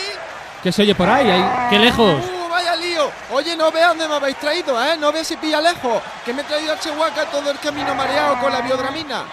[0.63, 1.29] ¿Qué se oye por ahí?
[1.31, 2.23] Ahí- ¡Qué lejos!
[2.25, 3.11] ¡Uh, vaya lío!
[3.33, 4.97] Oye, no veas dónde me habéis traído, ¿eh?
[4.99, 6.03] No veas si pilla lejos.
[6.25, 9.25] Que me he traído a Chihuahua todo el camino mareado con la biodramina.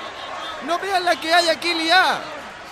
[0.66, 2.20] No veas la que hay aquí liada.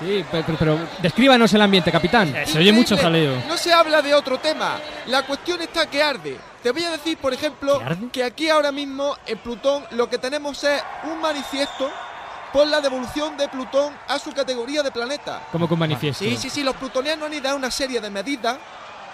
[0.02, 2.34] Sí, pero, pero- pero descríbanos el ambiente, capitán.
[2.46, 3.42] Se oye mucho jaleo.
[3.48, 4.78] No se habla de otro tema.
[5.08, 6.38] La cuestión está que arde.
[6.64, 7.82] Te voy a decir, por ejemplo,
[8.12, 10.82] que aquí ahora mismo en Plutón lo que tenemos es
[11.12, 11.90] un manifiesto
[12.54, 15.42] por la devolución de Plutón a su categoría de planeta.
[15.52, 16.24] Como con manifiesto.
[16.24, 18.58] Sí, sí, sí, los plutonianos han ido a una serie de medidas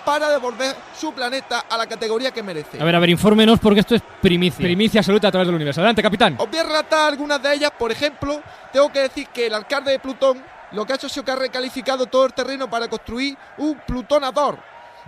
[0.03, 2.79] para devolver su planeta a la categoría que merece.
[2.81, 4.63] A ver, a ver, infórmenos porque esto es primicia.
[4.63, 5.81] Primicia absoluta a través del universo.
[5.81, 6.35] Adelante, capitán.
[6.39, 7.71] Os voy a relatar algunas de ellas.
[7.77, 8.41] Por ejemplo,
[8.73, 10.41] tengo que decir que el alcalde de Plutón
[10.71, 13.79] lo que ha hecho ha sido que ha recalificado todo el terreno para construir un
[13.79, 14.59] Plutonador.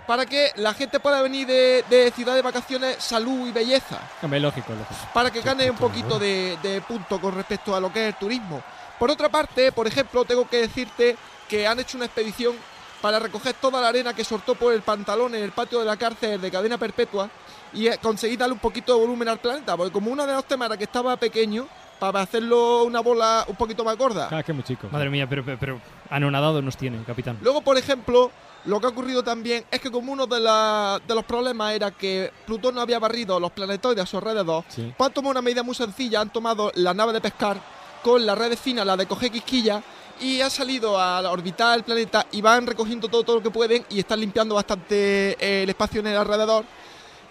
[0.06, 4.00] Para que la gente pueda venir de, de ciudad de vacaciones, salud y belleza.
[4.22, 4.94] Hombre, lógico, lógico.
[5.12, 8.18] Para que gane un poquito de, de punto con respecto a lo que es el
[8.18, 8.62] turismo.
[8.98, 11.16] Por otra parte, por ejemplo, tengo que decirte
[11.48, 12.56] que han hecho una expedición
[13.00, 15.96] para recoger toda la arena que soltó por el pantalón en el patio de la
[15.96, 17.30] cárcel de cadena perpetua
[17.72, 20.44] y eh, conseguir darle un poquito de volumen al planeta, porque como uno de los
[20.44, 21.66] temas era que estaba pequeño,
[22.00, 24.28] para hacerlo una bola un poquito más gorda.
[24.32, 24.88] Ah, que muy chico.
[24.90, 27.38] Madre mía, pero, pero, pero anonadado nos tiene, capitán.
[27.42, 28.30] Luego, por ejemplo,
[28.64, 31.90] lo que ha ocurrido también es que como uno de, la- de los problemas era
[31.92, 34.92] que Plutón no había barrido los planetoides a su alrededor, Sí.
[34.96, 37.58] pues han tomado una medida muy sencilla, han tomado la nave de pescar
[38.02, 39.82] con la red fina, la de coger quisquilla,
[40.20, 43.50] y ha salido a la orbitar el planeta y van recogiendo todo, todo lo que
[43.50, 46.64] pueden y están limpiando bastante eh, el espacio en el alrededor.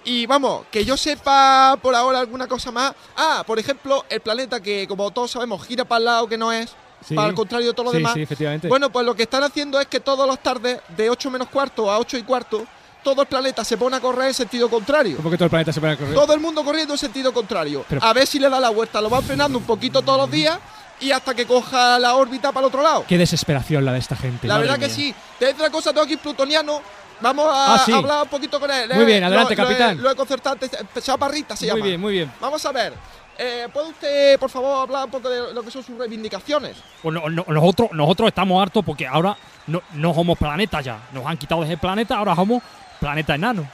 [0.05, 2.93] Y vamos, que yo sepa por ahora alguna cosa más.
[3.17, 6.51] Ah, por ejemplo, el planeta que, como todos sabemos, gira para el lado que no
[6.51, 6.73] es,
[7.05, 7.15] Sí.
[7.15, 8.13] para el contrario de todo lo Sí, demás.
[8.13, 8.67] sí, efectivamente.
[8.67, 11.89] Bueno, pues lo que están haciendo es que todas las tardes, de 8 menos cuarto
[11.91, 12.65] a 8 y cuarto,
[13.03, 15.17] todo el planeta se pone a correr en sentido contrario.
[15.17, 16.13] ¿Cómo que todo el planeta se pone a correr?
[16.13, 17.85] Todo el mundo corriendo en sentido contrario.
[17.87, 18.99] Pero- a ver si le da la vuelta.
[19.01, 20.59] Lo van frenando un poquito todos los días
[20.99, 23.05] y hasta que coja la órbita para el otro lado.
[23.07, 24.47] Qué desesperación la de esta gente.
[24.47, 25.13] La verdad que sí.
[25.57, 26.81] Una cosa, tengo aquí plutoniano.
[27.21, 27.91] Vamos a Ah, sí.
[27.91, 28.89] hablar un poquito con él.
[28.93, 30.01] Muy Eh, bien, adelante, lo- lo he- capitán.
[30.01, 30.71] Lo he concertado antes.
[30.73, 31.85] eh, Chaparrita se Muy llama.
[31.85, 32.31] bien, muy bien.
[32.39, 32.93] Vamos a ver.
[33.37, 36.75] Eh, ¿Puede usted, por favor, hablar un poco de lo que son sus reivindicaciones?
[37.01, 40.99] Pues no- no- nosotros, nosotros estamos hartos porque ahora no, no somos planeta ya.
[41.13, 42.61] Nos han quitado ese planeta, ahora somos
[42.99, 43.65] planeta enano.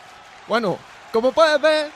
[0.48, 0.78] Bueno,
[1.12, 1.89] como puedes ver,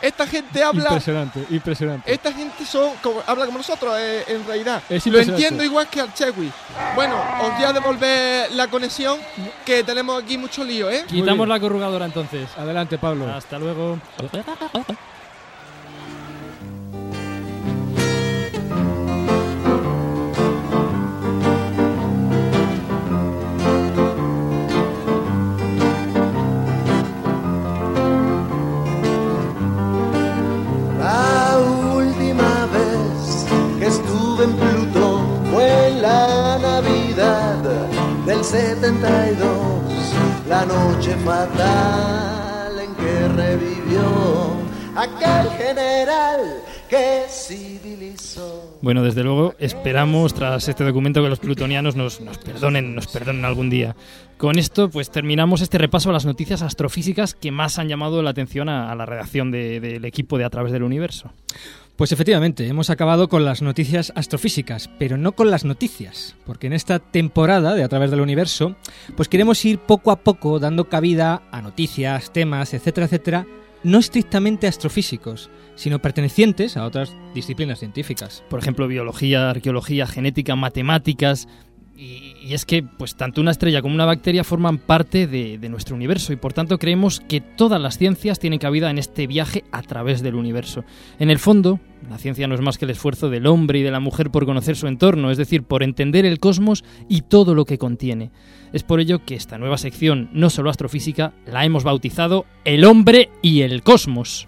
[0.00, 0.84] esta gente habla.
[0.84, 2.12] Impresionante, impresionante.
[2.12, 4.82] Esta gente son como, habla como nosotros, eh, en realidad.
[4.88, 6.50] Es Lo entiendo igual que al Chewi.
[6.94, 9.18] Bueno, os voy a devolver la conexión,
[9.64, 11.04] que tenemos aquí mucho lío, ¿eh?
[11.06, 12.48] Quitamos la corrugadora entonces.
[12.56, 13.26] Adelante, Pablo.
[13.32, 13.98] Hasta luego.
[38.48, 44.56] 72, la noche fatal en que revivió
[44.96, 46.40] aquel general
[46.88, 48.78] que civilizó.
[48.80, 53.68] Bueno, desde luego esperamos tras este documento que los plutonianos nos, perdonen, nos perdonen algún
[53.68, 53.94] día.
[54.38, 58.30] Con esto, pues terminamos este repaso a las noticias astrofísicas que más han llamado la
[58.30, 61.30] atención a, la redacción de- del equipo de A través del universo.
[61.98, 66.72] Pues efectivamente, hemos acabado con las noticias astrofísicas, pero no con las noticias, porque en
[66.72, 68.76] esta temporada de A través del universo,
[69.16, 73.46] pues queremos ir poco a poco dando cabida a noticias, temas, etcétera, etcétera,
[73.82, 78.44] no estrictamente astrofísicos, sino pertenecientes a otras disciplinas científicas.
[78.48, 81.48] Por ejemplo, biología, arqueología, genética, matemáticas.
[82.00, 86.32] Y, es que, pues, tanto una estrella como una bacteria forman parte de nuestro universo
[86.32, 90.22] y por tanto creemos que todas las ciencias tienen cabida en este viaje a través
[90.22, 90.84] del universo.
[91.18, 93.90] En el fondo, la ciencia no es más que el esfuerzo del hombre y de
[93.90, 97.64] la mujer por conocer su entorno, es decir, por entender el cosmos y todo lo
[97.64, 98.30] que contiene.
[98.72, 103.28] Es por ello que esta nueva sección, no solo astrofísica, la hemos bautizado El hombre
[103.42, 104.46] y el cosmos.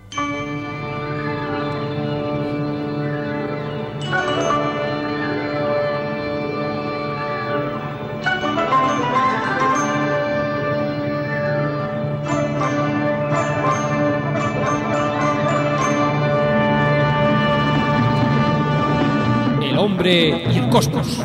[20.13, 21.23] Y el cosmos.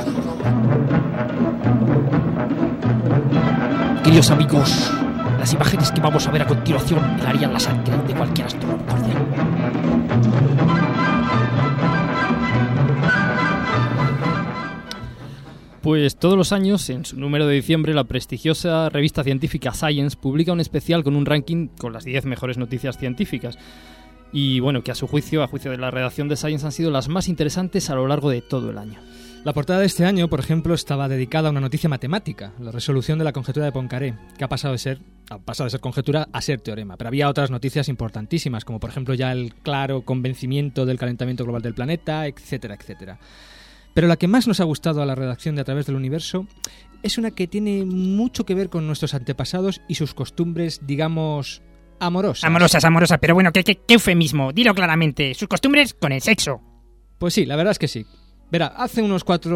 [4.04, 4.92] Queridos amigos,
[5.40, 8.86] las imágenes que vamos a ver a continuación helarían la sangre de cualquier astrónomo.
[15.82, 20.52] Pues todos los años, en su número de diciembre, la prestigiosa revista científica Science publica
[20.52, 23.58] un especial con un ranking con las 10 mejores noticias científicas.
[24.38, 26.92] Y bueno, que a su juicio, a juicio de la redacción de Science, han sido
[26.92, 29.00] las más interesantes a lo largo de todo el año.
[29.46, 33.18] La portada de este año, por ejemplo, estaba dedicada a una noticia matemática, la resolución
[33.18, 36.28] de la conjetura de Poincaré, que ha pasado de ser ha pasado de ser conjetura
[36.34, 36.98] a ser teorema.
[36.98, 41.62] Pero había otras noticias importantísimas, como por ejemplo ya el claro convencimiento del calentamiento global
[41.62, 43.20] del planeta, etcétera, etcétera.
[43.94, 46.46] Pero la que más nos ha gustado a la redacción de A través del universo
[47.04, 51.62] es una que tiene mucho que ver con nuestros antepasados y sus costumbres, digamos,
[52.00, 52.44] amorosas.
[52.44, 54.52] Amorosas, amorosas, pero bueno, ¿qué, qué, qué eufemismo?
[54.54, 55.34] Dilo claramente.
[55.34, 56.62] Sus costumbres con el sexo.
[57.18, 58.06] Pues sí, la verdad es que sí.
[58.52, 59.56] Verá, hace unos cuatro...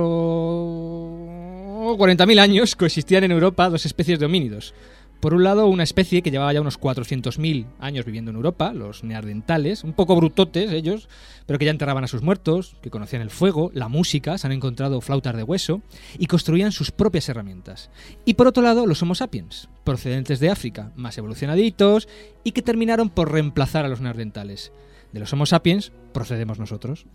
[1.97, 4.73] 40.000 años coexistían en Europa dos especies de homínidos.
[5.19, 9.03] Por un lado, una especie que llevaba ya unos 400.000 años viviendo en Europa, los
[9.03, 11.09] neandertales, un poco brutotes ellos,
[11.45, 14.53] pero que ya enterraban a sus muertos, que conocían el fuego, la música, se han
[14.53, 15.81] encontrado flautas de hueso
[16.17, 17.89] y construían sus propias herramientas.
[18.23, 22.07] Y por otro lado, los Homo sapiens, procedentes de África, más evolucionaditos
[22.45, 24.71] y que terminaron por reemplazar a los neandertales.
[25.11, 27.05] De los Homo sapiens procedemos nosotros.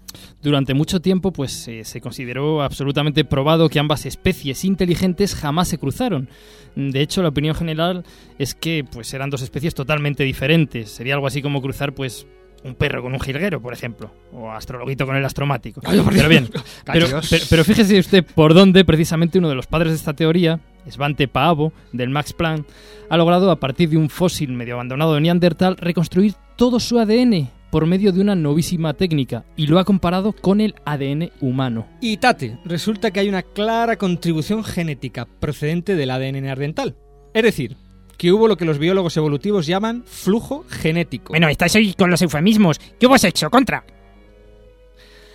[0.42, 5.78] Durante mucho tiempo, pues eh, se consideró absolutamente probado que ambas especies inteligentes jamás se
[5.78, 6.28] cruzaron.
[6.74, 8.04] De hecho, la opinión general
[8.38, 10.90] es que pues eran dos especies totalmente diferentes.
[10.90, 12.26] Sería algo así como cruzar, pues,
[12.64, 15.80] un perro con un jilguero, por ejemplo, o astrologuito con el astromático.
[15.84, 16.48] Ay, pero bien,
[16.92, 17.20] pero-
[17.50, 21.72] pero fíjese usted por dónde precisamente uno de los padres de esta teoría, Svante Paavo,
[21.92, 22.66] del Max Planck,
[23.10, 27.50] ha logrado a partir de un fósil medio abandonado de Neandertal reconstruir todo su ADN
[27.74, 31.88] por medio de una novísima técnica y lo ha comparado con el ADN humano.
[32.00, 36.94] Y tate, resulta que hay una clara contribución genética procedente del ADN neandertal.
[37.34, 37.76] Es decir,
[38.16, 41.32] que hubo lo que los biólogos evolutivos llaman flujo genético.
[41.32, 42.78] Bueno, estáis hoy con los eufemismos.
[42.78, 43.50] ¿Qué hemos hecho?
[43.50, 43.84] Contra.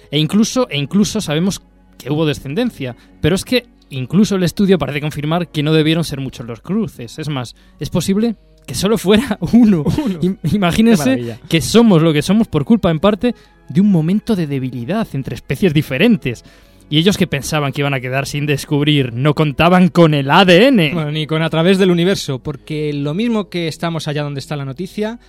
[0.09, 1.61] E incluso, e incluso sabemos
[1.97, 6.21] que hubo descendencia, pero es que incluso el estudio parece confirmar que no debieron ser
[6.21, 7.19] muchos los cruces.
[7.19, 9.83] Es más, es posible que solo fuera uno.
[10.21, 13.35] Qué Imagínense que somos lo que somos por culpa, en parte,
[13.67, 16.43] de un momento de debilidad entre especies diferentes.
[16.91, 20.93] Y ellos que pensaban que iban a quedar sin descubrir, no contaban con el ADN.
[20.93, 24.55] Bueno, ni con a través del universo, porque lo mismo que estamos allá donde está
[24.55, 25.19] la noticia,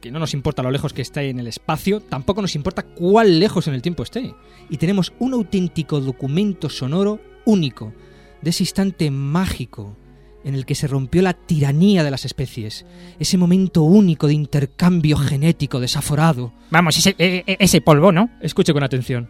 [0.00, 3.38] que no nos importa lo lejos que esté en el espacio, tampoco nos importa cuán
[3.38, 4.34] lejos en el tiempo esté.
[4.68, 7.92] Y tenemos un auténtico documento sonoro único,
[8.40, 9.96] de ese instante mágico
[10.44, 12.84] en el que se rompió la tiranía de las especies,
[13.18, 16.52] ese momento único de intercambio genético desaforado.
[16.70, 18.30] Vamos, ese, e- e- ese polvo, ¿no?
[18.40, 19.28] Escuche con atención.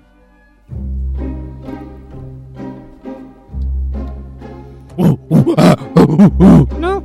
[6.79, 7.03] No.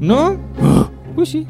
[0.00, 0.36] ¿No?
[1.14, 1.46] Pues sí.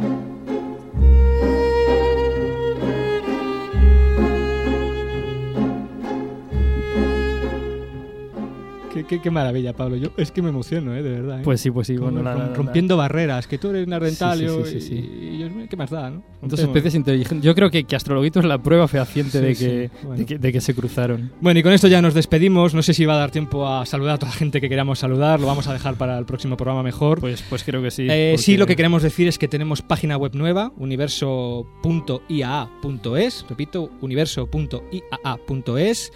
[8.94, 9.96] Qué, qué- qué maravilla, Pablo.
[9.96, 11.02] Yo es que me emociono, ¿eh?
[11.02, 11.40] de verdad.
[11.40, 11.42] ¿eh?
[11.42, 14.64] Pues sí, pues sí, bueno, la- la- rompiendo barreras, que tú eres nardental Sí, sí,
[14.70, 16.22] sí, sí, y, y yo, ¿qué más da, no?
[16.42, 17.44] Dos especies inteligentes.
[17.44, 20.18] Yo creo que, que Astrologuito es la prueba fehaciente de, que, bueno.
[20.18, 21.32] de, que, de que se cruzaron.
[21.40, 22.72] Bueno, y con esto ya nos despedimos.
[22.74, 25.00] No sé si va a dar tiempo a saludar a toda la gente que queramos
[25.00, 25.40] saludar.
[25.40, 27.18] Lo vamos a dejar para el próximo programa mejor.
[27.20, 28.06] Pues, pues creo que sí.
[28.08, 36.12] Eh, Sí, lo que queremos decir es que tenemos página web nueva, universo.iaa.es, repito, universo.iaa.es,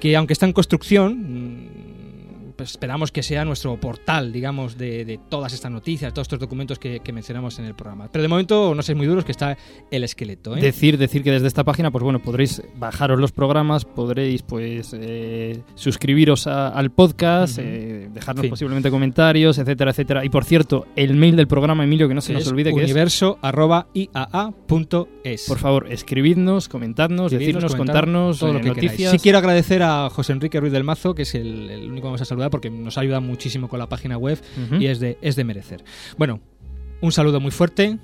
[0.00, 1.97] que aunque está en construcción, mm,
[2.58, 6.78] pues esperamos que sea nuestro portal, digamos, de, de todas estas noticias, todos estos documentos
[6.80, 8.08] que, que mencionamos en el programa.
[8.12, 9.56] Pero de momento, no seáis muy duros, que está
[9.92, 10.56] el esqueleto.
[10.56, 10.60] ¿eh?
[10.60, 15.60] Decir, decir que desde esta página, pues bueno, podréis bajaros los programas, podréis pues eh,
[15.76, 18.48] suscribiros a- al podcast, eh, dejarnos Sí.
[18.50, 20.24] posiblemente comentarios, etcétera, etcétera.
[20.24, 22.84] Y por cierto, el mail del programa, Emilio, que no se nos olvide que es...
[22.90, 25.44] universo.iaa.es.
[25.46, 28.84] Por favor, escribidnos, comentadnos, decirnos, comentar contarnos todo lo que queráis.
[28.90, 29.12] noticias.
[29.12, 32.08] Sí quiero agradecer a José Enrique Ruiz del Mazo, que es el, el único que
[32.08, 34.38] vamos a saludar porque nos ayuda muchísimo con la página web
[34.78, 35.84] y es de, es de merecer.
[36.16, 36.40] Bueno,
[37.00, 37.98] un saludo muy fuerte.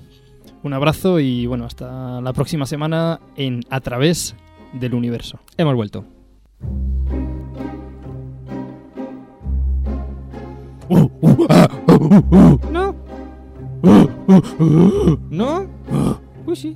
[0.63, 4.35] Un abrazo y bueno, hasta la próxima semana en A través
[4.73, 5.39] del universo.
[5.57, 6.05] Hemos vuelto.
[12.71, 12.95] No.
[15.29, 15.67] No.
[16.45, 16.75] Pues sí.